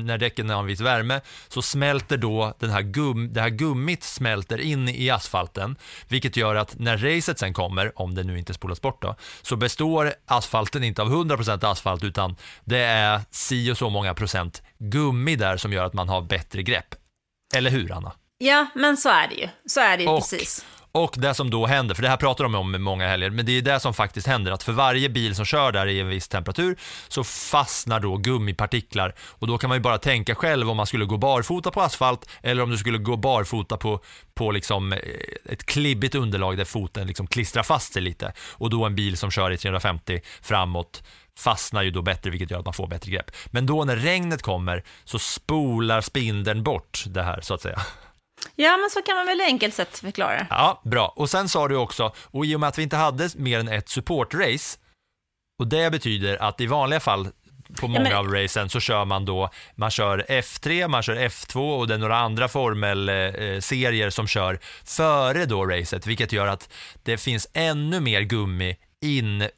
[0.05, 4.03] när däcken har en viss värme så smälter då den här gum- det här gummit
[4.03, 5.75] smälter in i asfalten.
[6.07, 9.55] Vilket gör att när racet sen kommer, om det nu inte spolas bort då, så
[9.55, 15.35] består asfalten inte av 100% asfalt utan det är si och så många procent gummi
[15.35, 16.95] där som gör att man har bättre grepp.
[17.55, 18.11] Eller hur Anna?
[18.37, 19.47] Ja, men så är det ju.
[19.65, 20.65] Så är det ju Och- precis.
[20.97, 23.45] Och det som då händer, för det här pratar de om i många helger, men
[23.45, 26.09] det är det som faktiskt händer, att för varje bil som kör där i en
[26.09, 30.77] viss temperatur så fastnar då gummipartiklar och då kan man ju bara tänka själv om
[30.77, 33.99] man skulle gå barfota på asfalt eller om du skulle gå barfota på,
[34.35, 34.99] på liksom eh,
[35.45, 39.31] ett klibbigt underlag där foten liksom klistrar fast sig lite och då en bil som
[39.31, 41.03] kör i 350 framåt
[41.37, 43.31] fastnar ju då bättre vilket gör att man får bättre grepp.
[43.45, 47.81] Men då när regnet kommer så spolar spindeln bort det här så att säga.
[48.55, 50.47] Ja, men så kan man väl enkelt sett förklara.
[50.49, 51.13] Ja, bra.
[51.15, 53.67] Och sen sa du också, och i och med att vi inte hade mer än
[53.67, 54.77] ett supportrace,
[55.59, 57.27] och det betyder att i vanliga fall
[57.79, 61.77] på många men- av racen så kör man då, man kör F3, man kör F2
[61.79, 66.69] och det är några andra formelserier som kör före då racet, vilket gör att
[67.03, 69.49] det finns ännu mer gummi in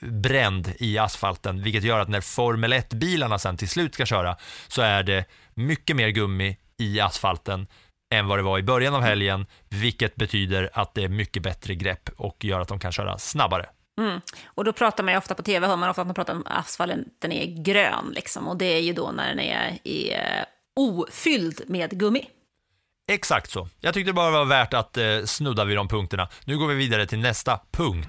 [0.00, 4.36] bränd i asfalten, vilket gör att när Formel 1-bilarna sen till slut ska köra
[4.68, 7.66] så är det mycket mer gummi i asfalten
[8.14, 11.74] än vad det var i början av helgen, vilket betyder att det är mycket bättre
[11.74, 13.66] grepp och gör att de kan köra snabbare.
[14.00, 14.20] Mm.
[14.44, 16.42] Och då pratar man ju ofta på tv, hör man ofta att man pratar om
[16.46, 18.48] asfalten, den är grön liksom.
[18.48, 20.44] Och det är ju då när den är, är
[20.76, 22.28] ofylld med gummi.
[23.12, 23.68] Exakt så.
[23.80, 26.28] Jag tyckte det bara var värt att eh, snudda vid de punkterna.
[26.44, 28.08] Nu går vi vidare till nästa punkt.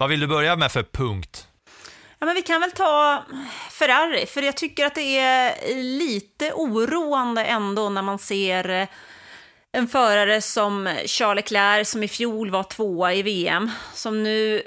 [0.00, 1.48] Vad vill du börja med för punkt?
[2.18, 3.24] Ja, men vi kan väl ta
[3.70, 8.88] Ferrari, för jag tycker att det är lite oroande ändå när man ser eh,
[9.72, 14.62] en förare som Charles Leclerc, som i fjol var tvåa i VM, som nu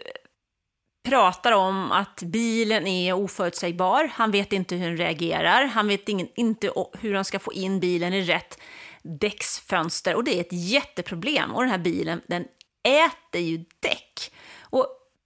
[1.09, 4.09] pratar om att bilen är oförutsägbar.
[4.13, 5.65] Han vet inte hur den reagerar.
[5.65, 8.59] Han vet ingen, inte hur han ska få in bilen i rätt
[9.03, 10.15] däcksfönster.
[10.15, 11.51] Och det är ett jätteproblem.
[11.51, 12.45] Och den här bilen, den
[12.83, 14.31] äter ju däck.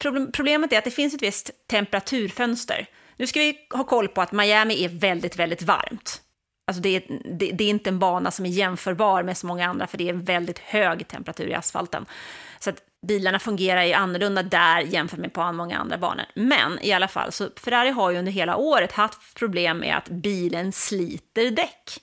[0.01, 2.88] Problem, problemet är att det finns ett visst temperaturfönster.
[3.17, 6.21] Nu ska vi ha koll på att Miami är väldigt, väldigt varmt.
[6.67, 7.03] Alltså det, är,
[7.38, 10.10] det, det är inte en bana som är jämförbar med så många andra, för det
[10.10, 12.05] är en väldigt hög temperatur i asfalten.
[12.60, 16.25] Så att bilarna fungerar ju annorlunda där jämfört med på många andra banor.
[16.36, 20.10] Men i alla fall, så Ferrari har ju under hela året haft problem med att
[20.10, 22.01] bilen sliter däck.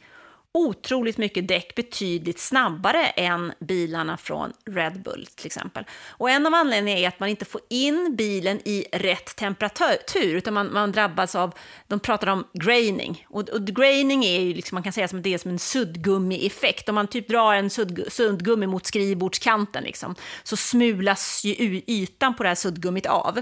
[0.58, 5.84] Otroligt mycket däck, betydligt snabbare än bilarna från Red Bull till exempel.
[6.08, 10.54] Och en av anledningarna är att man inte får in bilen i rätt temperatur, utan
[10.54, 11.54] man, man drabbas av,
[11.86, 13.26] de pratar om graining.
[13.30, 16.88] Och, och graining är ju, liksom, man kan säga som det är som en suddgummi-effekt.
[16.88, 22.42] Om man typ drar en sudd, suddgummi mot skrivbordskanten, liksom, så smulas ju ytan på
[22.42, 23.40] det här suddgummit av.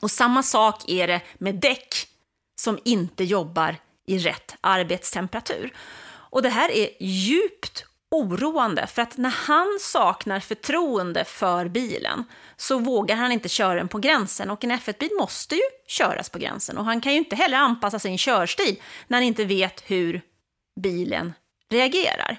[0.00, 1.94] Och samma sak är det med däck
[2.60, 5.72] som inte jobbar i rätt arbetstemperatur.
[6.34, 12.24] Och det här är djupt oroande, för att när han saknar förtroende för bilen
[12.56, 14.50] så vågar han inte köra den på gränsen.
[14.50, 16.78] Och en F1-bil måste ju köras på gränsen.
[16.78, 20.20] Och han kan ju inte heller anpassa sin körstil när han inte vet hur
[20.80, 21.32] bilen
[21.70, 22.38] reagerar.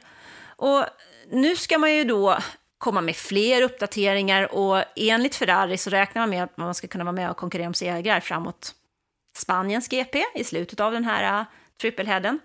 [0.55, 0.85] Och
[1.31, 2.37] nu ska man ju då
[2.77, 7.03] komma med fler uppdateringar och enligt Ferrari så räknar man med att man ska kunna
[7.03, 8.75] vara med och konkurrera om segrar framåt
[9.37, 11.45] Spaniens GP i slutet av den här äh, uh,
[11.81, 12.39] trippelheaden.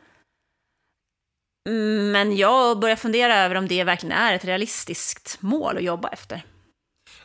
[2.13, 6.43] Men jag börjar fundera över om det verkligen är ett realistiskt mål att jobba efter.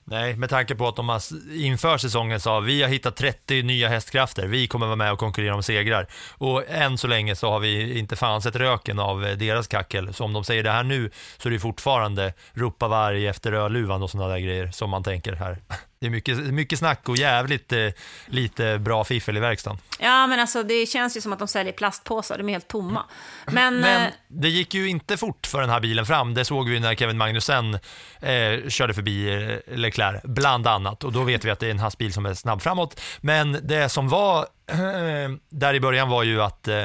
[0.08, 1.19] Nej, med tanke på att de
[1.52, 5.56] inför säsongen sa vi har hittat 30 nya hästkrafter, vi kommer vara med och konkurrera
[5.56, 6.08] om segrar.
[6.38, 10.14] Och än så länge så har vi inte fan sett röken av eh, deras kackel.
[10.14, 14.03] Så om de säger det här nu så är det fortfarande ropa varg efter rödluvan
[14.03, 15.57] och sådana där grejer som man tänker här.
[16.00, 17.88] Det är mycket, mycket snack och jävligt eh,
[18.26, 19.80] lite bra fiffel i verkstaden.
[20.00, 23.04] Ja, men alltså det känns ju som att de säljer plastpåsar, de är helt tomma.
[23.46, 26.34] Men, Men eh, det gick ju inte fort för den här bilen fram.
[26.34, 27.74] Det såg vi när Kevin Magnussen
[28.22, 29.34] eh, körde förbi
[29.68, 31.04] eh, Leclerc, bland annat.
[31.04, 33.02] Och då vet vi att det är en hastbil som är snabb framåt.
[33.22, 34.46] Men det som var
[35.50, 36.84] där i början var ju att eh,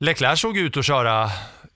[0.00, 1.30] Leclerc såg ut att köra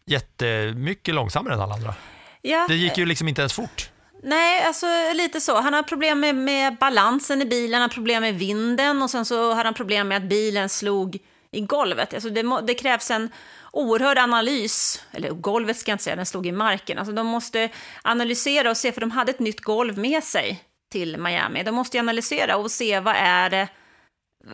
[0.06, 1.94] jättemycket långsammare än alla andra.
[2.42, 3.90] ja, Det gick ju liksom inte ens fort.
[4.22, 5.60] Nej, alltså lite så.
[5.60, 9.24] Han har problem med, med balansen i bilen, han har problem med vinden och sen
[9.24, 11.18] så har han problem med att bilen slog
[11.50, 12.14] i golvet.
[12.14, 13.30] Alltså det, det krävs en
[13.72, 16.98] oerhörd analys, eller golvet ska jag inte säga, den slog i marken.
[16.98, 17.68] Alltså de måste
[18.02, 21.62] analysera och se, för de hade ett nytt golv med sig till Miami.
[21.62, 23.68] De måste ju analysera och se vad är det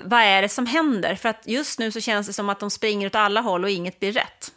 [0.04, 1.14] vad är det som händer?
[1.14, 3.70] För att just nu så känns det som att de springer åt alla håll och
[3.70, 4.52] inget blir rätt.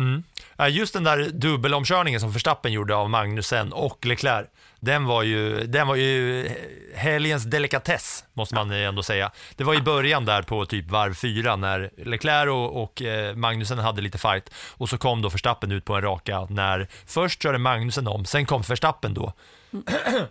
[0.00, 0.24] Mm.
[0.70, 4.46] Just den där dubbelomkörningen som Verstappen gjorde av Magnussen och Leclerc,
[4.80, 6.48] den var ju, den var ju
[6.94, 9.32] helgens delikatess, måste man ändå säga.
[9.56, 13.78] Det var i början där på typ varv fyra när Leclerc och, och eh, Magnussen
[13.78, 17.58] hade lite fight och så kom då Verstappen ut på en raka när först körde
[17.58, 19.32] Magnussen om, sen kom Verstappen då.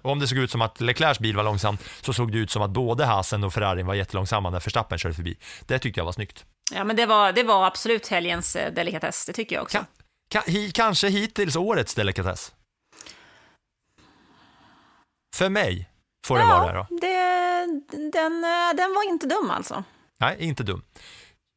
[0.01, 2.51] Och om det såg ut som att Leclercs bil var långsam så såg det ut
[2.51, 5.37] som att både Hasen och Ferrarin var jättelångsamma när Verstappen körde förbi.
[5.65, 6.45] Det tyckte jag var snyggt.
[6.73, 9.77] Ja, men det var, det var absolut helgens eh, delikatess, det tycker jag också.
[9.77, 9.85] Ka-
[10.33, 12.53] ka- kanske hittills årets delikatess.
[15.35, 15.89] För mig
[16.27, 16.87] får det vara det då.
[17.01, 19.83] det, den, eh, den var inte dum alltså.
[20.19, 20.81] Nej, inte dum.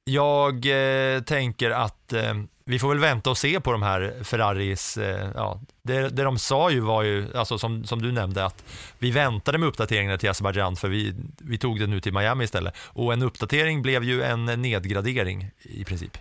[0.05, 0.55] Jag
[1.17, 5.31] eh, tänker att eh, vi får väl vänta och se på de här Ferraris, eh,
[5.35, 8.65] ja, det, det de sa ju var ju, alltså som, som du nämnde, att
[8.99, 12.75] vi väntade med uppdateringarna till Azerbajdzjan för vi, vi tog det nu till Miami istället.
[12.81, 16.19] Och en uppdatering blev ju en nedgradering i princip.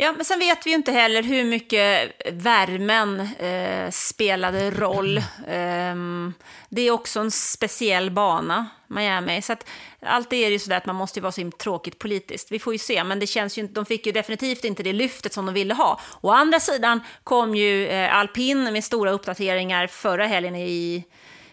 [0.00, 5.22] Ja, men sen vet vi ju inte heller hur mycket värmen eh, spelade roll.
[5.48, 6.34] Ehm,
[6.68, 9.42] det är också en speciell bana, Miami.
[9.42, 9.66] Så att
[10.02, 12.52] alltid är ju sådär att man måste ju vara så himla tråkigt politiskt.
[12.52, 14.92] Vi får ju se, men det känns ju, inte- de fick ju definitivt inte det
[14.92, 16.00] lyftet som de ville ha.
[16.20, 21.04] Å andra sidan kom ju eh, alpin med stora uppdateringar förra helgen i,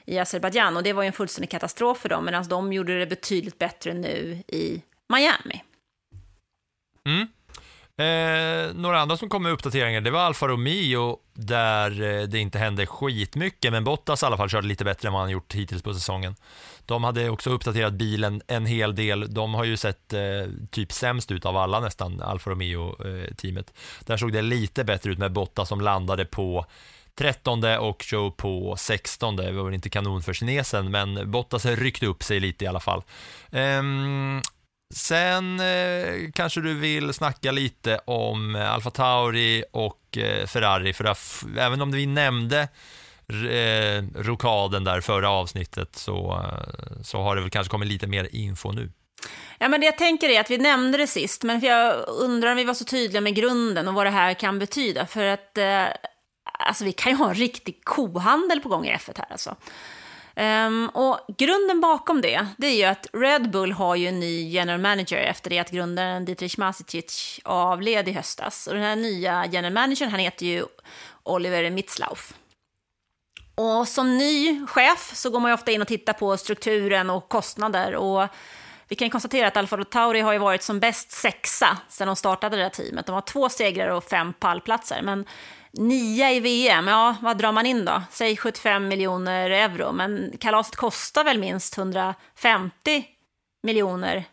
[0.05, 3.05] i Azerbajdzjan och det var ju en fullständig katastrof för dem, medan de gjorde det
[3.07, 4.81] betydligt bättre nu i
[5.13, 5.63] Miami.
[7.05, 7.27] Mm.
[7.97, 12.59] Eh, några andra som kom med uppdateringar, det var Alfa Romeo där eh, det inte
[12.59, 15.83] hände skitmycket, men Bottas i alla fall körde lite bättre än vad han gjort hittills
[15.83, 16.35] på säsongen.
[16.85, 19.33] De hade också uppdaterat bilen en hel del.
[19.33, 20.19] De har ju sett eh,
[20.71, 23.73] typ sämst ut av alla nästan, Alfa Romeo-teamet.
[23.75, 26.65] Eh, där såg det lite bättre ut med Bottas som landade på
[27.15, 29.35] 13 och Joe på 16.
[29.35, 32.79] Det var väl inte kanon för kinesen, men Bottas ryckte upp sig lite i alla
[32.79, 33.03] fall.
[33.51, 34.41] Ehm,
[34.93, 41.03] Sen eh, kanske du vill snacka lite om eh, Alfa Tauri och eh, Ferrari, för
[41.05, 42.67] att, även om vi nämnde
[43.29, 48.27] eh, rokaden där förra avsnittet så, eh, så har det väl kanske kommit lite mer
[48.31, 48.91] info nu.
[49.59, 52.57] Ja, men det jag tänker är att vi nämnde det sist, men jag undrar om
[52.57, 55.05] vi var så tydliga med grunden och vad det här kan betyda.
[55.05, 55.85] För att eh,
[56.59, 59.31] alltså, vi kan ju ha en riktig kohandel på gång i F1 här.
[59.31, 59.55] Alltså.
[60.37, 64.49] Um, och grunden bakom det, det är ju att Red Bull har ju en ny
[64.49, 68.67] general manager efter det att grundaren Dietrich Masicic avled i höstas.
[68.67, 70.65] Och den här nya general managern, han heter ju
[71.23, 72.33] Oliver Mitzlauf.
[73.55, 77.29] Och som ny chef så går man ju ofta in och tittar på strukturen och
[77.29, 77.95] kostnader.
[77.95, 78.27] Och
[78.87, 82.15] vi kan ju konstatera att Alfa Tauri har ju varit som bäst sexa sedan de
[82.15, 83.05] startade det här teamet.
[83.05, 85.01] De har två segrar och fem pallplatser.
[85.01, 85.25] Men
[85.77, 88.01] nia i VM, ja, vad drar man in då?
[88.11, 93.05] Säg 75 miljoner euro, men kalaset kostar väl minst 150
[93.63, 94.23] miljoner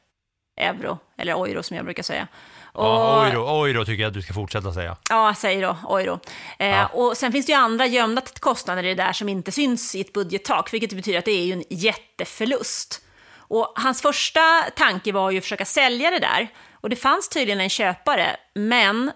[0.61, 2.29] euro, eller euro som jag brukar säga.
[2.75, 4.97] Ja, euro, euro tycker jag att du ska fortsätta säga.
[5.11, 6.21] Ja, säg då, euro.
[6.59, 6.87] Eh, Ja.
[6.87, 10.01] Och sen finns det ju andra gömda kostnader i det där som inte syns i
[10.01, 13.03] ett budgettak, vilket betyder att det är ju en jätteförlust.
[13.37, 14.41] Och hans första
[14.77, 16.49] tanke var ju att försöka sälja det där.
[16.81, 19.13] Och det fanns tydligen en köpare, men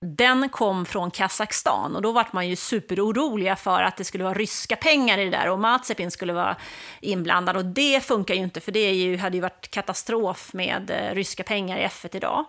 [0.00, 4.34] den kom från Kazakstan och då vart man ju superoroliga för att det skulle vara
[4.34, 6.56] ryska pengar i det där och Mazepin skulle vara
[7.00, 11.14] inblandad och det funkar ju inte för det ju, hade ju varit katastrof med eh,
[11.14, 12.44] ryska pengar i F1 idag.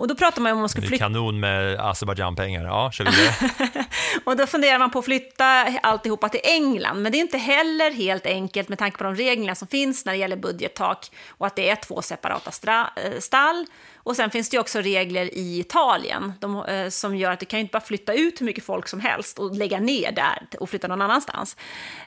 [0.00, 2.64] Och då pratar man om man skulle flytta kanon med Azerbajdzjan-pengar.
[2.64, 3.84] Ja, kör vidare.
[4.24, 5.44] och då funderar man på att flytta
[5.82, 7.02] alltihopa till England.
[7.02, 10.12] Men det är inte heller helt enkelt med tanke på de reglerna som finns när
[10.12, 12.50] det gäller budgettak och att det är två separata
[12.96, 13.66] eh, stall.
[14.02, 17.60] Och sen finns det också regler i Italien de, eh, som gör att du kan
[17.60, 20.88] inte bara flytta ut hur mycket folk som helst och lägga ner där och flytta
[20.88, 21.56] någon annanstans.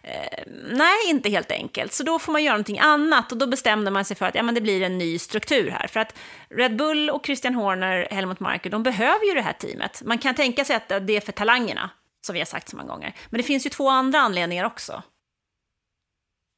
[0.04, 1.94] Eh, nej, inte helt enkelt.
[1.94, 4.44] Så då får man göra någonting annat och då bestämde man sig för att ja,
[4.44, 5.88] men det blir en ny struktur här.
[5.88, 6.16] För att
[6.50, 10.02] Red Bull och Christian Horner, Helmut Marko, de behöver ju det här teamet.
[10.06, 11.90] Man kan tänka sig att det är för talangerna,
[12.26, 13.14] som vi har sagt så många gånger.
[13.30, 15.04] Men det finns ju två andra anledningar också.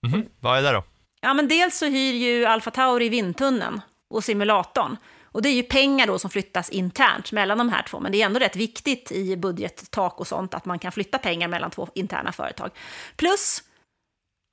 [0.08, 0.26] Mhm.
[0.40, 0.84] Vad är det då?
[1.22, 4.98] Ja, men dels så hyr ju Alfa Tauri vindtunneln och simulatorn.
[5.36, 8.22] Och det är ju pengar då som flyttas internt mellan de här två, men det
[8.22, 11.88] är ändå rätt viktigt i budgettak och sånt att man kan flytta pengar mellan två
[11.96, 12.72] interna företag.
[13.16, 13.64] Plus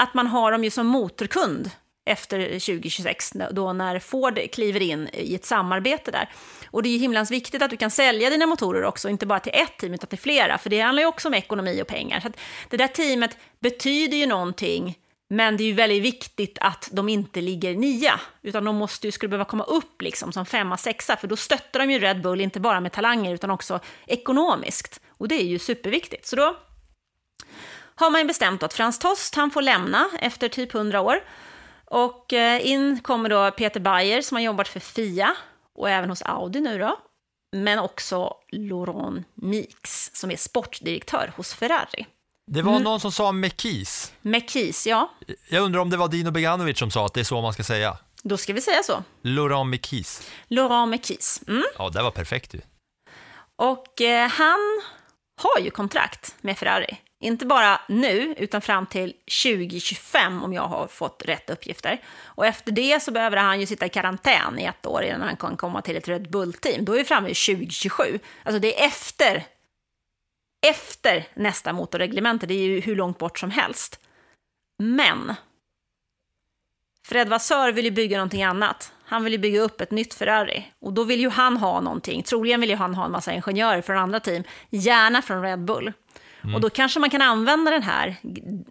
[0.03, 1.71] att man har dem ju som motorkund
[2.11, 6.31] efter 2026, då när Ford kliver in i ett samarbete där.
[6.71, 9.41] Och det är ju himlans viktigt att du kan sälja dina motorer också, inte bara
[9.41, 12.21] till ett team utan till flera, för det handlar ju också om ekonomi och pengar.
[12.21, 14.99] Så att det där teamet betyder ju någonting
[15.33, 19.13] men det är ju väldigt viktigt att de inte ligger nia, utan de måste ju,
[19.13, 22.41] skulle behöva komma upp liksom som femma, sexa, för då stöttar de ju Red Bull,
[22.41, 25.01] inte bara med talanger, utan också ekonomiskt.
[25.09, 26.27] Och det är ju superviktigt.
[26.27, 26.57] Så då
[27.95, 31.25] har man ju bestämt att Frans Tost, han får lämna efter typ 100 år.
[31.85, 35.37] Och eh, in kommer då Peter Bayer som har jobbat för Fia
[35.75, 36.99] och även hos Audi nu då.
[37.57, 42.07] Men också Laurent Mix som är sportdirektör hos Ferrari.
[42.47, 42.83] Det var Mm.
[42.83, 44.13] någon som sa Mekis.
[44.23, 45.11] Mekis, ja,
[45.49, 47.63] Jag undrar om det var Dino Beganovic som sa att det är så man ska
[47.65, 47.97] säga.
[48.23, 49.05] då ska vi säga så.
[49.23, 50.31] Laurent Mekis.
[50.49, 51.43] Laurent Mekis.
[51.49, 51.65] Mm.
[51.79, 52.61] Ja, det var perfekt ju.
[53.63, 54.83] Och eh, han
[55.43, 56.97] har ju kontrakt med Ferrari.
[57.25, 59.15] Inte bara nu, utan fram till
[59.45, 62.01] 2025 om jag har fått rätt uppgifter.
[62.25, 65.37] Och efter det så behöver han ju sitta i karantän i ett år innan han
[65.37, 66.85] kan komma till ett Red Bull-team.
[66.85, 68.19] Då är vi framme i 2027.
[68.45, 69.45] Alltså det är efter,
[70.63, 72.47] efter nästa motorreglemente.
[72.47, 74.01] Det är ju hur långt bort som helst.
[74.79, 75.35] Men
[77.07, 78.93] Fred Vassör vill ju bygga någonting annat.
[79.05, 80.73] Han vill ju bygga upp ett nytt Ferrari.
[80.79, 82.23] Och då vill ju han ha någonting.
[82.23, 84.43] Troligen vill ju han ha en massa ingenjörer från andra team.
[84.71, 85.93] Gärna från Red Bull.
[86.55, 88.17] Och då kanske man kan använda den här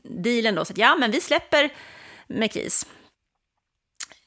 [0.03, 0.65] dealen då.
[0.65, 1.69] Så att ja, men vi släpper
[2.27, 2.85] McKees.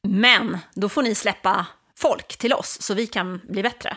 [0.02, 1.66] Men då får ni släppa
[1.98, 3.96] folk till oss så vi kan bli bättre.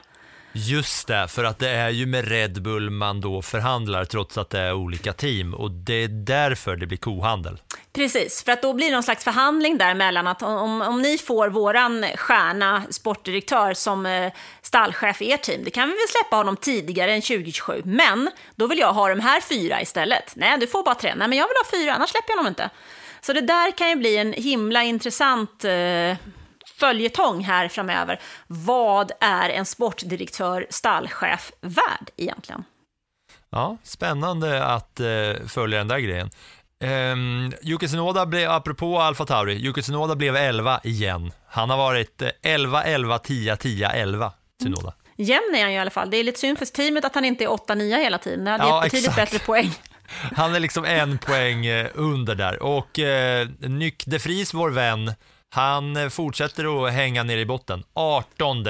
[0.52, 4.50] Just det, för att det är ju med Red Bull man då förhandlar trots att
[4.50, 7.58] det är olika team och det är därför det blir kohandel.
[7.94, 11.18] Precis, för att då blir det någon slags förhandling där mellan att om, om ni
[11.18, 16.36] får våran stjärna sportdirektör som eh, stallchef i ert team, det kan vi väl släppa
[16.36, 20.34] honom tidigare än 2027, men då vill jag ha de här fyra istället.
[20.36, 21.16] Nej, du får bara tre.
[21.16, 22.70] Nej, men jag vill ha fyra, annars släpper jag honom inte.
[23.22, 26.18] Så det där kan ju bli en himla intressant eh,
[26.80, 28.20] följetong här framöver.
[28.48, 32.64] Vad är en sportdirektör, stallchef värd egentligen?
[33.50, 36.30] Ja, spännande att eh, följa den där grejen.
[36.84, 41.32] Um, Yuki Tsunoda blev, apropå Alfa Tauri, Yuki Tsunoda blev 11 igen.
[41.48, 44.94] Han har varit eh, 11, 11, 10, 10, 11, Tsunoda.
[45.18, 46.10] Jämn är han ju i alla fall.
[46.10, 48.46] Det är lite synd för teamet att han inte är 8-9 hela tiden.
[48.46, 49.72] Det hade Ja, gett betydligt bättre poäng.
[50.36, 52.64] Han är liksom en poäng eh, under där.
[52.64, 55.14] Och eh, Nyck de Vries, vår vän,
[55.56, 57.84] han eh, fortsätter att hänga ner i botten.
[57.94, 58.66] 18,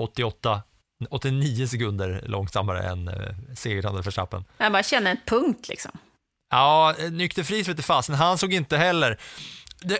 [0.00, 0.62] 88,
[1.10, 3.14] 89 sekunder långsammare än eh,
[3.54, 4.44] segrande Verstappen.
[4.58, 5.90] Jag bara känner en punkt liksom.
[6.50, 9.20] Ja, eh, Nykter Fries vet fasen, han såg inte heller.
[9.80, 9.98] Det,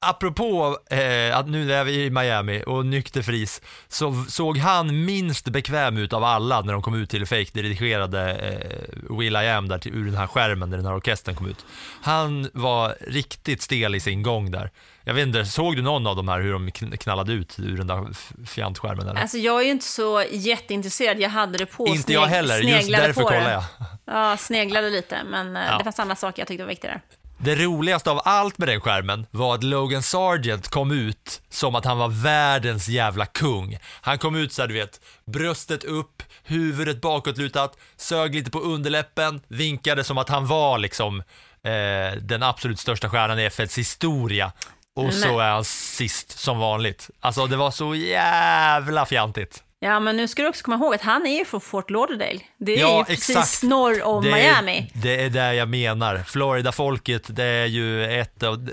[0.00, 5.48] apropå eh, att nu är vi i Miami och Nykter Fries, så såg han minst
[5.48, 9.68] bekväm ut av alla när de kom ut till fake dirigerade eh, Will I Am
[9.68, 11.64] där till, ur den här skärmen när den här orkestern kom ut.
[12.02, 14.70] Han var riktigt stel i sin gång där.
[15.04, 17.76] Jag vet inte, såg du någon av de här hur de kn- knallade ut ur
[17.76, 18.06] den där
[18.46, 19.20] fjantskärmen eller?
[19.20, 21.20] Alltså jag är ju inte så jätteintresserad.
[21.20, 21.86] Jag hade det på.
[21.86, 23.64] inte jag heller, just därför kollar jag.
[24.04, 25.78] Ja, sneglade lite, men eh, Ja.
[25.78, 27.00] det fanns andra saker jag tyckte var viktigare.
[27.38, 31.84] Det roligaste av allt med den skärmen var att Logan Sargent kom ut som att
[31.84, 33.78] han var världens jävla kung.
[34.00, 39.40] Han kom ut så här, du vet, bröstet upp, huvudet bakåtlutat, sög lite på underläppen,
[39.48, 41.20] vinkade som att han var liksom
[41.64, 44.52] eh, den absolut största stjärnan i F1s historia.
[44.96, 47.10] Och så Men- är han sist som vanligt.
[47.20, 49.62] Alltså det var så jävla fjantigt.
[49.80, 52.40] Ja, men nu ska du också komma ihåg att han är ju från Fort Lauderdale.
[52.58, 53.62] Det är Ja, ju precis exakt.
[53.62, 54.78] norr om det Miami.
[54.78, 56.18] Är, det är det jag menar.
[56.26, 58.66] Florida-folket, det är ju ett av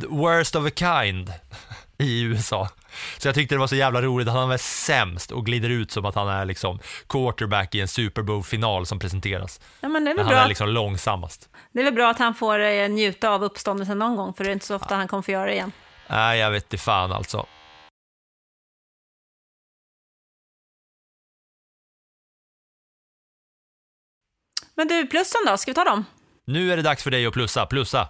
[0.00, 1.32] the worst of a kind
[1.98, 2.68] i USA.
[3.18, 5.90] Så jag tyckte det var så jävla roligt att han var sämst och glider ut
[5.90, 6.78] som att han är liksom
[7.08, 9.60] quarterback i en Super Bowl-final som presenteras.
[9.80, 11.48] Ja, men det är väl han bra, är liksom långsammast.
[11.72, 14.50] det är väl bra att han får eh, njuta av uppståndelsen någon gång, för det
[14.50, 15.72] är inte så ofta han kommer få göra det igen.
[16.08, 17.46] Nej, jag vet inte fan alltså.
[24.76, 25.56] Men du, plussen då?
[25.56, 26.04] Ska vi ta dem?
[26.46, 28.08] Nu är det dags för dig att plussa, plussa.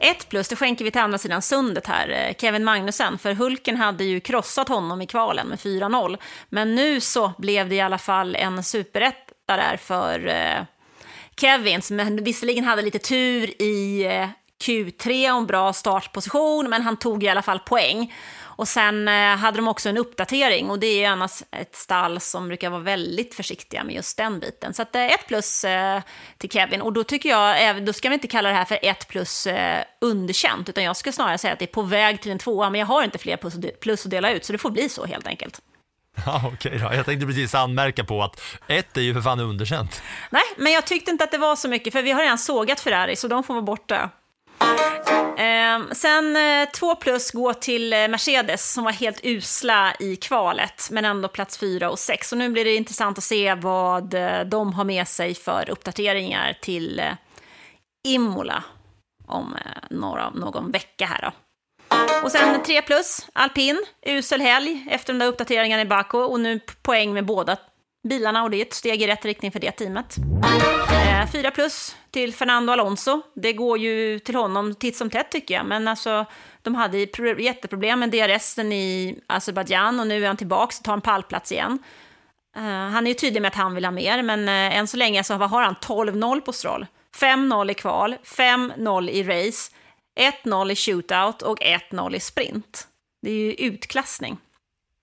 [0.00, 3.76] Ett plus, det skänker vi till andra sidan sundet här, eh, Kevin Magnussen, för Hulken
[3.76, 6.16] hade ju krossat honom i kvalen med 4-0.
[6.48, 10.28] Men nu så blev det i alla fall en superetta där för
[11.40, 14.28] Kevins, Kevin, visserligen hade lite tur i eh,
[14.64, 18.14] Q3 och en bra startposition, men han tog i alla fall poäng.
[18.56, 22.20] Och sen eh, hade de också en uppdatering och det är ju annars ett stall
[22.20, 24.74] som brukar vara väldigt försiktiga med just den biten.
[24.74, 25.64] Så att, eh, ett plus
[26.38, 29.08] till Kevin och då tycker jag, då ska vi inte kalla det här för ett
[29.08, 29.46] plus
[30.00, 32.78] underkänt, utan jag skulle snarare säga att det är på väg till en tvåa, men
[32.78, 35.26] jag har inte fler plus, plus att dela ut, så det får bli så helt
[35.26, 35.60] enkelt.
[36.26, 36.94] Ja, okej då.
[36.94, 40.02] Jag tänkte precis anmärka på att ett är ju för fan underkänt.
[40.30, 42.80] Nej, men jag tyckte inte att det var så mycket, för vi har redan sågat
[42.80, 44.10] Ferrari, så de får vara borta.
[45.38, 50.88] Eh, sen eh, två plus går till eh, Mercedes som var helt usla i kvalet,
[50.90, 52.32] men ändå plats fyra och sex.
[52.32, 56.58] Och nu blir det intressant att se vad eh, de har med sig för uppdateringar
[56.60, 57.12] till eh,
[58.08, 58.64] Imola
[59.26, 61.32] om eh, några, någon vecka här då.
[62.22, 66.60] Och sen 3 plus, alpin, usel helg efter de där uppdateringarna i Baku och nu
[66.82, 67.56] poäng med båda
[68.08, 70.16] bilarna och det är ett steg i rätt riktning för det teamet.
[70.90, 73.22] Eh, 4 plus till Fernando Alonso.
[73.34, 76.26] Det går ju till honom titt som tätt tycker jag, men alltså
[76.62, 76.98] de hade
[77.38, 81.78] jätteproblem med DRSen i Azerbajdzjan och nu är han tillbaka och tar en pallplats igen.
[82.56, 84.96] Eh, han är ju tydlig med att han vill ha mer, men eh, än så
[84.96, 86.86] länge så har han 12-0 på Stroll.
[87.20, 89.72] 5-0 i kval, 5-0 i race,
[90.44, 92.88] 1-0 i shootout och 1-0 i sprint.
[93.22, 94.38] Det är ju utklassning.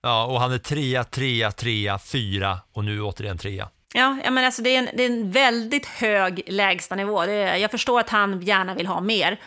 [0.02, 3.68] Ja, och han är trea, trea, trea, fyra och nu återigen trea.
[3.94, 7.22] Ja, menar, alltså det, är en, det är en väldigt hög lägstanivå.
[7.22, 9.40] Är, jag förstår att han gärna vill ha mer.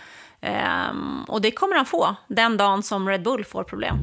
[0.89, 3.97] Um, och det kommer han få den dagen som Red Bull får problem.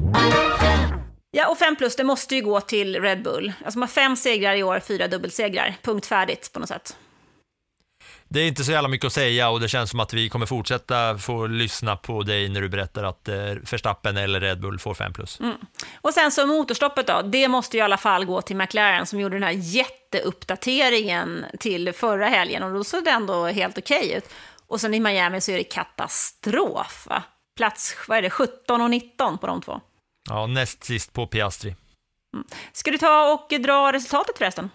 [1.31, 3.53] Ja, och 5 plus, det måste ju gå till Red Bull.
[3.65, 5.75] Alltså de har fem segrar i år, fyra dubbelsegrar.
[5.81, 6.97] Punkt färdigt på något sätt.
[8.33, 10.45] Det är inte så jävla mycket att säga och det känns som att vi kommer
[10.45, 13.35] fortsätta få lyssna på dig när du berättar att eh,
[13.71, 15.39] Verstappen eller Red Bull får 5 plus.
[15.39, 15.57] Mm.
[16.01, 19.19] Och sen så motorstoppet då, det måste ju i alla fall gå till McLaren som
[19.19, 24.17] gjorde den här jätteuppdateringen till förra helgen och då såg det ändå helt okej okay
[24.17, 24.29] ut.
[24.67, 27.07] Och sen i Miami så är det katastrof.
[27.09, 27.23] Va?
[27.57, 29.81] Plats vad är det, 17 och 19 på de två.
[30.29, 31.75] Ja, näst sist på Piastri.
[32.35, 32.47] Mm.
[32.71, 34.69] Ska du ta och dra resultatet förresten?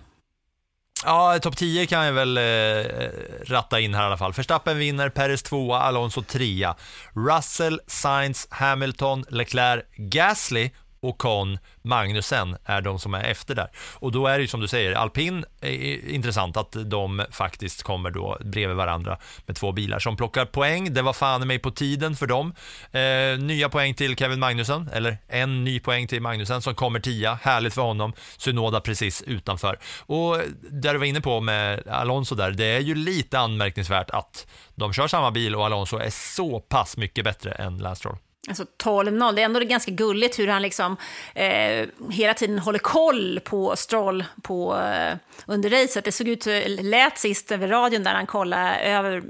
[1.05, 3.11] Ja, topp 10 kan jag väl eh, eh,
[3.45, 4.33] ratta in här i alla fall.
[4.33, 6.77] Verstappen vinner, Perez tvåa, Alonso trea.
[7.15, 10.71] Russell, Sainz, Hamilton, Leclerc, Gasly
[11.01, 13.71] och Kahn Magnussen är de som är efter där.
[13.95, 18.11] Och då är det ju som du säger, alpin är intressant att de faktiskt kommer
[18.11, 20.95] då bredvid varandra med två bilar som plockar poäng.
[20.95, 22.55] Det var fan mig på tiden för dem.
[22.93, 27.39] Eh, nya poäng till Kevin Magnussen, eller en ny poäng till Magnussen som kommer tia.
[27.43, 28.13] Härligt för honom.
[28.37, 29.79] Synoda precis utanför.
[30.07, 30.37] Och
[30.71, 34.93] där du var inne på med Alonso där, det är ju lite anmärkningsvärt att de
[34.93, 38.17] kör samma bil och Alonso är så pass mycket bättre än Lance Stroll.
[38.49, 40.97] Alltså 12-0, det är ändå ganska gulligt hur han liksom
[41.35, 46.05] eh, hela tiden håller koll på Stroll på, eh, under racet.
[46.05, 49.23] Det såg ut, eh, lät sist över radion där han kollade över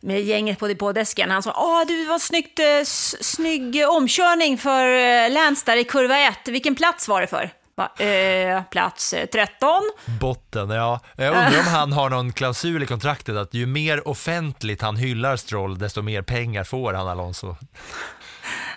[0.00, 1.30] med gänget på depådesken.
[1.30, 2.84] Han sa ah, att det var snyggt, eh,
[3.20, 6.48] snygg omkörning för eh, Lance där i kurva 1.
[6.48, 7.50] Vilken plats var det för?
[7.98, 9.82] Eh, plats 13.
[10.20, 11.00] Botten, ja.
[11.16, 15.36] Jag undrar om han har någon klausul i kontraktet att ju mer offentligt han hyllar
[15.36, 17.56] Stroll, desto mer pengar får han Alonso.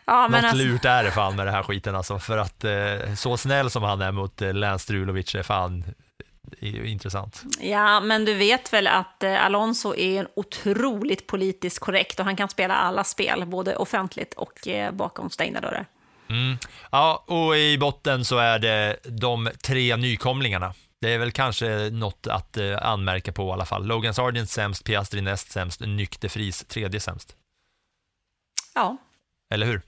[0.05, 0.57] Ja, Något alltså...
[0.57, 3.83] lurt är det fan med den här skiten alltså, för att eh, så snäll som
[3.83, 5.83] han är mot eh, Lance Strulovic är fan
[6.59, 7.43] är intressant.
[7.59, 12.35] Ja, men du vet väl att eh, Alonso är en otroligt politiskt korrekt och han
[12.35, 15.85] kan spela alla spel, både offentligt och eh, bakom stängda dörrar.
[16.29, 16.57] Mm.
[16.91, 20.73] Ja, och i botten så är det de tre nykomlingarna.
[21.01, 23.85] Det är väl kanske något att eh, anmärka på i alla fall.
[23.85, 27.35] Logan Sargent sämst, Piastri näst sämst, Nykter Fris tredje sämst.
[28.73, 28.97] Ja.
[29.53, 29.81] Eller hur?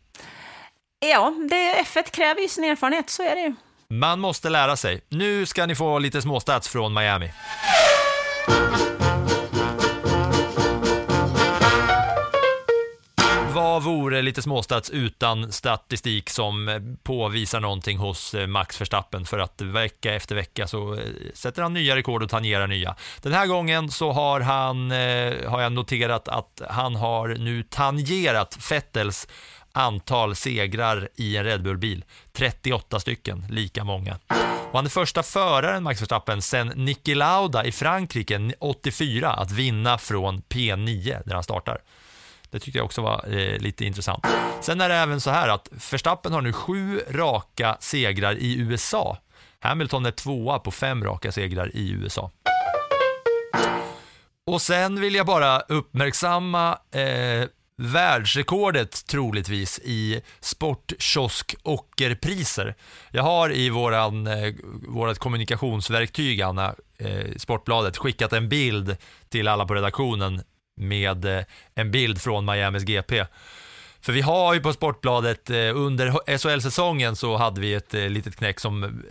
[0.99, 3.55] Ja, det, F1 kräver ju sin erfarenhet, så är det ju.
[3.89, 5.01] Man måste lära sig.
[5.09, 7.31] Nu ska ni få lite småstats från Miami.
[13.57, 19.39] Vad vore lite småstats utan statistik som eh, påvisar någonting hos eh, Max Verstappen för
[19.39, 20.99] att vecka efter vecka så eh,
[21.33, 22.95] sätter han nya rekord och tangerar nya.
[23.21, 24.91] Den här gången så har han,
[25.51, 29.27] har jag noterat att han har nu tangerat Fettels
[29.71, 32.05] antal segrar i en Red Bull-bil.
[32.33, 34.19] 38 stycken, lika många.
[34.71, 39.97] Och han är första föraren, Max Verstappen, sen Niki Lauda i Frankrike 84 att vinna
[39.97, 41.77] från P9 där han startar.
[42.57, 44.25] Det tyckte jag också var eh, lite intressant.
[44.61, 49.17] Sen är det även så här att Verstappen har nu sju raka segrar i USA.
[49.59, 52.31] Hamilton är tvåa på fem raka segrar i USA.
[54.47, 57.47] Och sen vill jag bara uppmärksamma eh,
[57.77, 62.75] världsrekordet troligtvis i sportkiosk ockerpriser.
[63.11, 64.53] Jag har i våran, eh,
[64.87, 68.97] vårat kommunikationsverktyg, Anna, eh, Sportbladet, skickat en bild
[69.29, 70.41] till alla på redaktionen
[70.77, 71.43] med eh,
[71.75, 73.25] en bild från Miamis GP.
[74.01, 78.35] För vi har ju på Sportbladet, eh, under SHL-säsongen så hade vi ett eh, litet
[78.35, 79.03] knäck som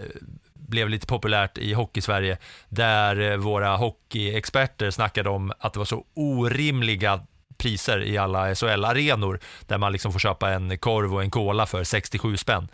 [0.54, 2.38] blev lite populärt i Hockeysverige,
[2.68, 7.20] där våra hockeyexperter snackade om att det var så orimliga
[7.58, 11.84] priser i alla SHL-arenor, där man liksom får köpa en korv och en cola för
[11.84, 12.68] 67 spänn.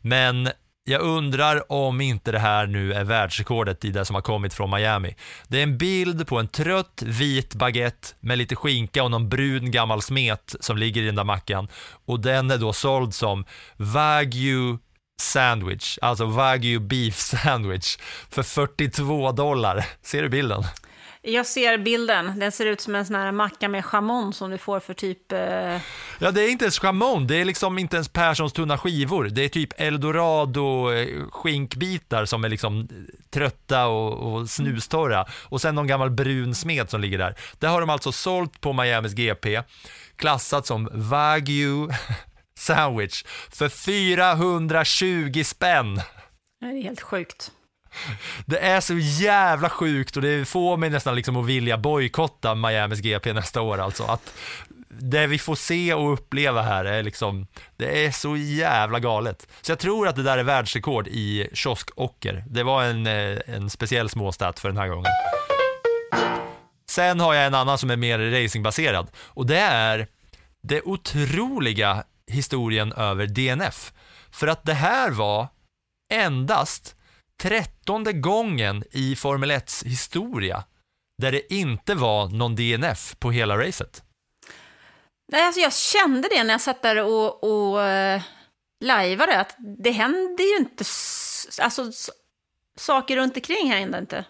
[0.00, 0.48] Men
[0.88, 4.70] jag undrar om inte det här nu är världsrekordet i det som har kommit från
[4.70, 5.14] Miami.
[5.48, 9.70] Det är en bild på en trött vit baguette med lite skinka och någon brun
[9.70, 11.68] gammal smet som ligger i den där mackan.
[12.06, 13.44] Och den är då såld som
[13.76, 14.78] Wagyu
[15.20, 17.96] sandwich, alltså Wagyu beef sandwich
[18.30, 19.86] för 42 dollar.
[20.02, 20.64] Ser du bilden?
[21.28, 22.38] Jag ser bilden.
[22.38, 25.32] Den ser ut som en sån här macka med chamon som du får för typ...
[25.32, 25.80] Eh...
[26.18, 27.26] Ja, det är inte ens chamon.
[27.26, 29.24] Det är liksom inte ens Perssons tunna skivor.
[29.24, 32.88] Det är typ eldorado eh, som är liksom
[33.30, 35.26] trötta och, och snustorra.
[35.44, 37.34] Och sen någon gammal brun smet som ligger där.
[37.58, 39.62] Det har de alltså sålt på Miamis GP.
[40.16, 41.88] Klassat som Wagyu
[42.58, 46.00] sandwich för 420 spänn.
[46.60, 47.52] Det är helt sjukt.
[48.46, 53.00] Det är så jävla sjukt och det får mig nästan liksom att vilja bojkotta Miamis
[53.00, 54.02] GP nästa år alltså.
[54.04, 54.34] Att
[54.88, 59.48] det vi får se och uppleva här är liksom, det är så jävla galet.
[59.60, 62.44] Så jag tror att det där är världsrekord i kioskocker.
[62.46, 65.12] Det var en, eh, en speciell småstat för den här gången.
[66.90, 70.06] Sen har jag en annan som är mer racingbaserad och det är
[70.62, 73.92] det otroliga historien över DNF.
[74.30, 75.48] För att det här var
[76.12, 76.96] endast
[77.38, 80.64] trettonde gången i Formel 1 historia
[81.18, 84.02] där det inte var någon DNF på hela racet.
[85.32, 88.22] Nej, alltså jag kände det när jag satt där och, och uh,
[88.80, 90.84] lajvade, att det händer ju inte,
[91.62, 91.92] alltså
[92.76, 94.24] saker runt omkring händer inte.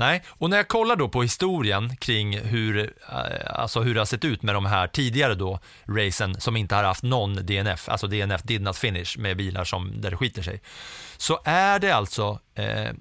[0.00, 4.04] Nej, och när jag kollar då på historien kring hur, eh, alltså hur det har
[4.04, 8.06] sett ut med de här tidigare då racen som inte har haft någon DNF, alltså
[8.06, 10.60] DNF did not finish med bilar som, där det skiter sig,
[11.16, 12.92] så är det alltså eh,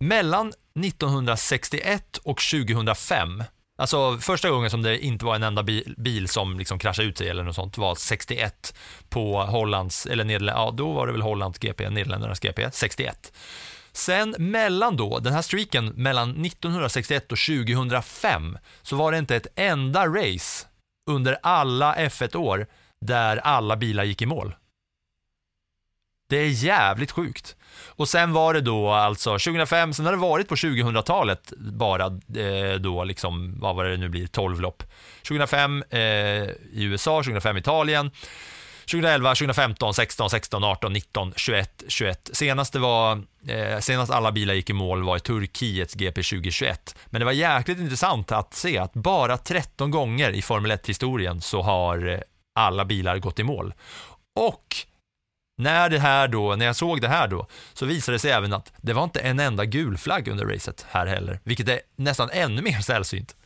[0.00, 3.42] mellan 1961 och 2005
[3.78, 7.18] Alltså första gången som det inte var en enda bil, bil som liksom kraschade ut
[7.18, 8.74] sig eller något sånt var 61
[9.08, 13.32] på Hollands, eller Nederländerna, ja då var det väl Hollands GP, Nederländernas GP, 61.
[13.96, 19.46] Sen mellan då, den här streaken mellan 1961 och 2005 så var det inte ett
[19.56, 20.66] enda race
[21.10, 22.66] under alla F1-år
[23.00, 24.54] där alla bilar gick i mål.
[26.28, 27.56] Det är jävligt sjukt.
[27.86, 32.74] Och sen var det då alltså 2005, sen har det varit på 2000-talet bara eh,
[32.80, 34.82] då liksom, vad var det nu blir, 12 lopp.
[35.28, 38.10] 2005 eh, i USA, 2005 i Italien,
[38.90, 42.30] 2011, 2015, 16, 16, 18, 19, 21, 21.
[42.32, 46.96] Senaste var, eh, senast alla bilar gick i mål var i Turkiets GP 2021.
[47.06, 51.62] Men det var jäkligt intressant att se att bara 13 gånger i Formel 1-historien så
[51.62, 52.20] har eh,
[52.54, 53.74] alla bilar gått i mål.
[54.34, 54.76] Och
[55.58, 58.52] när, det här då, när jag såg det här då, så visade det sig även
[58.52, 62.30] att det var inte en enda gul flagg under racet här heller, vilket är nästan
[62.32, 63.36] ännu mer sällsynt.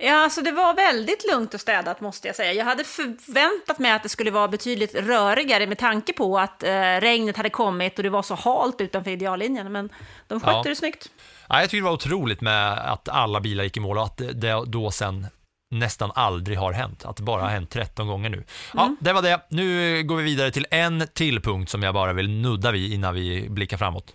[0.00, 2.52] Ja, alltså det var väldigt lugnt och städat måste jag säga.
[2.52, 6.70] Jag hade förväntat mig att det skulle vara betydligt rörigare med tanke på att eh,
[7.00, 9.88] regnet hade kommit och det var så halt utanför ideallinjen, men
[10.26, 10.62] de skötte ja.
[10.62, 11.10] det snyggt.
[11.48, 14.16] Ja, jag tycker det var otroligt med att alla bilar gick i mål och att
[14.16, 15.26] det då sen
[15.70, 17.04] nästan aldrig har hänt.
[17.04, 18.44] Att det bara har hänt 13 gånger nu.
[18.74, 18.96] Ja, mm.
[19.00, 19.40] det var det.
[19.50, 23.14] Nu går vi vidare till en till punkt som jag bara vill nudda vid innan
[23.14, 24.14] vi blickar framåt.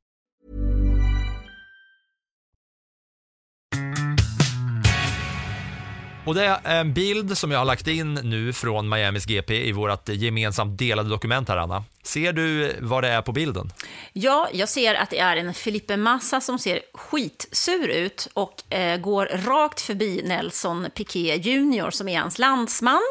[6.25, 9.71] Och det är en bild som jag har lagt in nu från Miamis GP i
[9.71, 11.83] vårt gemensamt delade dokument här, Anna.
[12.03, 13.73] Ser du vad det är på bilden?
[14.13, 18.97] Ja, jag ser att det är en Felipe Massa som ser skitsur ut och eh,
[18.97, 23.01] går rakt förbi Nelson Piquet Jr som är hans landsman.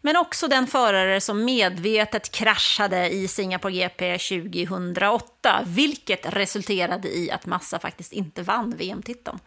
[0.00, 7.46] Men också den förare som medvetet kraschade i Singapore GP 2008, vilket resulterade i att
[7.46, 9.38] Massa faktiskt inte vann VM-titeln.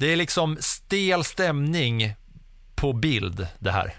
[0.00, 2.14] Det är liksom stel stämning
[2.74, 3.94] på bild det här.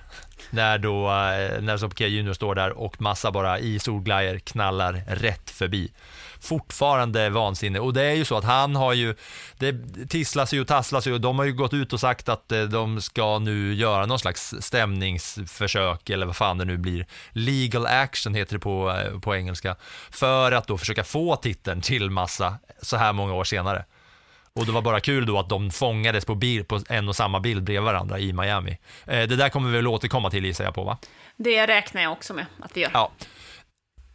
[0.49, 5.49] När då, eh, när Sopke Junior står där och Massa bara i solglajjor knallar rätt
[5.49, 5.91] förbi.
[6.39, 9.15] Fortfarande vansinne och det är ju så att han har ju,
[9.57, 9.75] det
[10.09, 12.63] tisslas ju och tasslas ju och de har ju gått ut och sagt att eh,
[12.63, 17.05] de ska nu göra någon slags stämningsförsök eller vad fan det nu blir.
[17.31, 19.75] Legal action heter det på, eh, på engelska.
[20.09, 23.85] För att då försöka få titeln till Massa så här många år senare.
[24.59, 27.39] Och det var bara kul då att de fångades på, bild, på en och samma
[27.39, 28.77] bild bredvid varandra i Miami.
[29.05, 30.97] Eh, det där kommer vi väl återkomma till gissar jag på va?
[31.37, 32.91] Det räknar jag också med att vi gör.
[32.93, 33.11] Ja.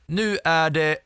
[0.06, 0.98] Nu är det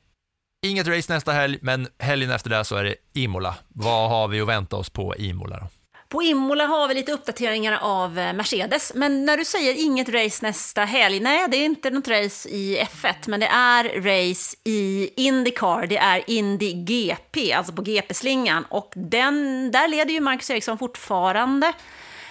[0.67, 3.57] inget race nästa helg, men helgen efter det så är det Imola.
[3.69, 5.67] Vad har vi att vänta oss på Imola då?
[6.11, 10.47] På Imola har vi lite uppdateringar av eh, Mercedes, men när du säger inget race
[10.47, 15.11] nästa helg, nej det är inte något race i F1, men det är race i
[15.17, 20.79] Indycar, det är Indy GP, alltså på GP-slingan, och den, där leder ju Marcus Eriksson
[20.79, 21.73] fortfarande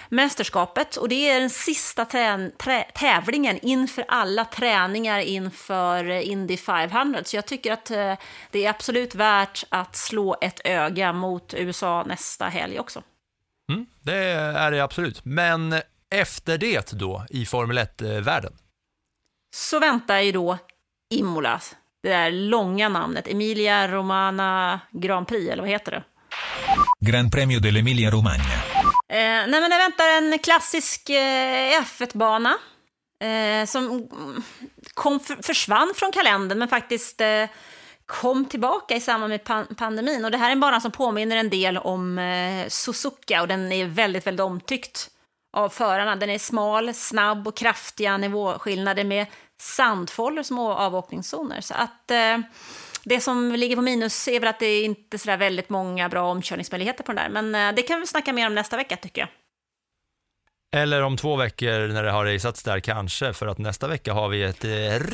[0.08, 6.56] mästerskapet och det är den sista trä, trä, tävlingen inför alla träningar inför eh, Indy
[6.56, 7.20] 500.
[7.24, 8.14] Så jag tycker att eh,
[8.50, 13.02] det är absolut värt att slå ett öga mot USA nästa helg också.
[13.70, 15.24] Mm, det är det absolut.
[15.24, 15.74] Men
[16.10, 18.52] efter det då i Formel 1-världen?
[19.54, 20.58] Så väntar ju då
[21.10, 21.60] Imola,
[22.02, 26.04] det där långa namnet, Emilia Romana Grand Prix, eller vad heter det?
[27.00, 28.54] Gran Premio dell'Emilia Romagna.
[29.08, 29.16] Eh,
[29.48, 32.56] nej men det väntar en klassisk eh, F1-bana
[33.22, 34.08] eh, som
[34.94, 37.44] kom, för, försvann från kalendern men faktiskt eh,
[38.10, 40.24] kom tillbaka i samband med pan pandemin.
[40.24, 43.72] Och det här är en bana som påminner en del om eh, Suzuka och den
[43.72, 45.10] är väldigt, väldigt omtyckt
[45.56, 46.16] av förarna.
[46.16, 49.26] Den är smal, snabb och kraftiga nivåskillnader med
[49.60, 51.60] sandfållor som avåkningszoner.
[51.60, 52.38] Så att eh,
[53.04, 56.30] det som ligger på minus är väl att det inte är så väldigt många bra
[56.30, 57.42] omkörningsmöjligheter på den där.
[57.42, 59.28] Men eh, det kan vi snacka mer om nästa vecka tycker jag.
[60.72, 64.28] Eller om två veckor när det har raceats där kanske, för att nästa vecka har
[64.28, 64.70] vi ett eh,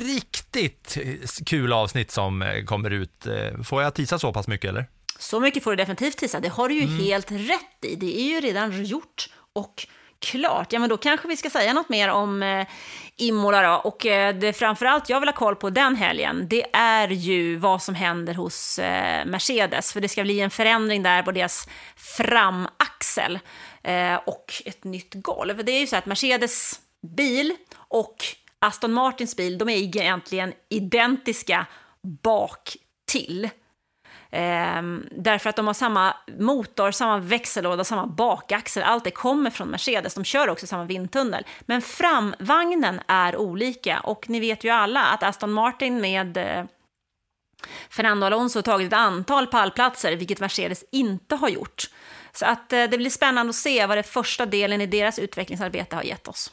[0.07, 0.99] riktigt
[1.47, 3.27] kul avsnitt som eh, kommer ut.
[3.27, 4.87] Eh, får jag tisa så pass mycket eller?
[5.19, 6.99] Så mycket får du definitivt tisa, det har du ju mm.
[6.99, 7.97] helt rätt i.
[7.97, 9.87] Det är ju redan gjort och
[10.21, 10.73] klart.
[10.73, 12.67] Ja, men då kanske vi ska säga något mer om eh,
[13.17, 13.75] Imola då.
[13.75, 17.83] Och eh, det framförallt jag vill ha koll på den helgen, det är ju vad
[17.83, 19.93] som händer hos eh, Mercedes.
[19.93, 23.39] För det ska bli en förändring där på deras framaxel
[23.87, 25.65] eh, och ett nytt golv.
[25.65, 26.81] Det är ju så att Mercedes
[27.17, 28.17] bil och
[28.59, 31.67] Aston Martins bil, de är egentligen identiska
[32.23, 32.77] bak
[33.07, 33.51] till.
[34.31, 38.83] Ehm, därför att de har samma motor, samma växellåda, samma bakaxel.
[38.83, 40.15] Allt det kommer från Mercedes.
[40.15, 41.47] De kör också samma vindtunnel.
[41.61, 44.01] Men framvagnen är olika.
[44.01, 46.65] Och ni vet ju alla att Aston Martin med eh,
[47.91, 51.91] Fernando Alonso har tagit ett antal pallplatser, vilket Mercedes inte har gjort.
[52.39, 55.97] Så att eh, det blir spännande att se vad det första delen i deras utvecklingsarbete
[55.97, 56.53] har gett oss.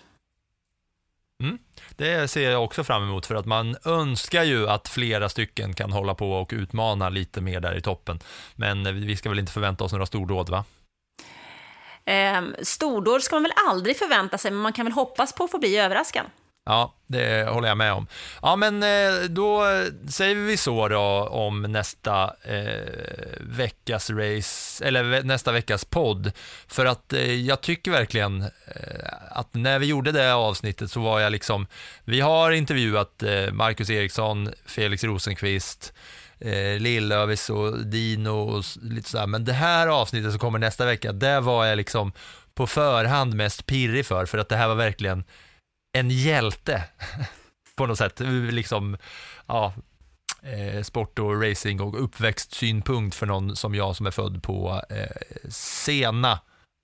[1.44, 1.58] Mm.
[1.96, 5.92] Det ser jag också fram emot för att man önskar ju att flera stycken kan
[5.92, 8.20] hålla på och utmana lite mer där i toppen.
[8.56, 10.66] Men vi ska väl inte förvänta oss några stordåd va?
[12.06, 15.52] Eh, stordåd ska man väl aldrig förvänta sig, men man kan väl hoppas på att
[15.52, 16.26] få bli överraskad.
[16.66, 18.08] Ja, det håller jag med om.
[18.42, 19.64] Ja, men eh, då
[20.10, 26.32] säger vi så då om nästa eh, veckas race, eller nästa veckas podd.
[26.68, 28.50] För att eh, jag tycker verkligen eh,
[29.30, 31.68] att när vi gjorde det avsnittet så var jag liksom,
[32.04, 35.94] vi har intervjuat eh, Marcus Eriksson, Felix Rosenqvist,
[36.40, 39.28] eh, Lillövis och Dino och lite sådär.
[39.28, 42.12] Men det här avsnittet som kommer nästa vecka, det var jag liksom
[42.56, 45.24] på förhand mest pirrig för, för att det här var verkligen
[45.94, 46.84] en hjälte
[47.76, 48.20] på något sätt.
[48.52, 48.98] Liksom,
[49.48, 49.74] ja,
[50.42, 55.50] eh, sport och racing och uppväxtsynpunkt för någon som jag som är född på eh,
[55.50, 56.40] sena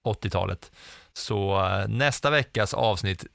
[0.08, 0.72] 80-talet.
[1.14, 3.26] Så eh, nästa veckas avsnitt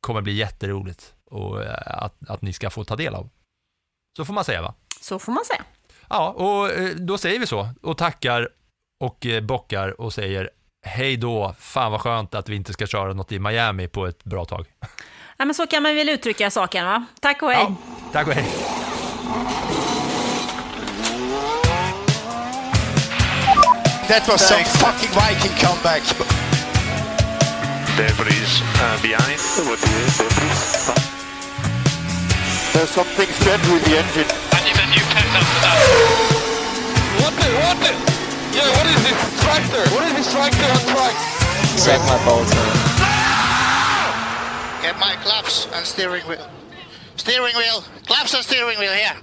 [0.00, 3.30] kommer bli jätteroligt och eh, att, att ni ska få ta del av.
[4.16, 4.74] Så får man säga va?
[5.00, 5.64] Så får man säga.
[6.08, 8.48] Ja, och då säger vi så och tackar
[9.00, 10.50] och bockar och säger
[10.82, 14.24] hej då, fan vad skönt att vi inte ska köra något i Miami på ett
[14.24, 14.66] bra tag.
[15.36, 17.04] Ja, men så kan man väl uttrycka saken va?
[17.20, 17.66] Tack och hej.
[17.68, 17.74] Ja,
[18.12, 18.44] tack och hej.
[24.08, 26.02] That was some fucking Viking comeback.
[27.96, 29.38] Debris uh, behind.
[32.72, 34.26] There's something strange with the engine.
[34.52, 35.02] I need a new
[35.40, 35.78] after that.
[37.20, 38.11] What the, what the?
[38.52, 39.82] Yeah, what is this tractor?
[39.94, 41.14] What is this tractor on track?
[41.84, 42.52] Check my bolts
[44.82, 46.46] Get my claps and steering wheel.
[47.16, 47.84] Steering wheel.
[48.06, 49.16] Claps and steering wheel here.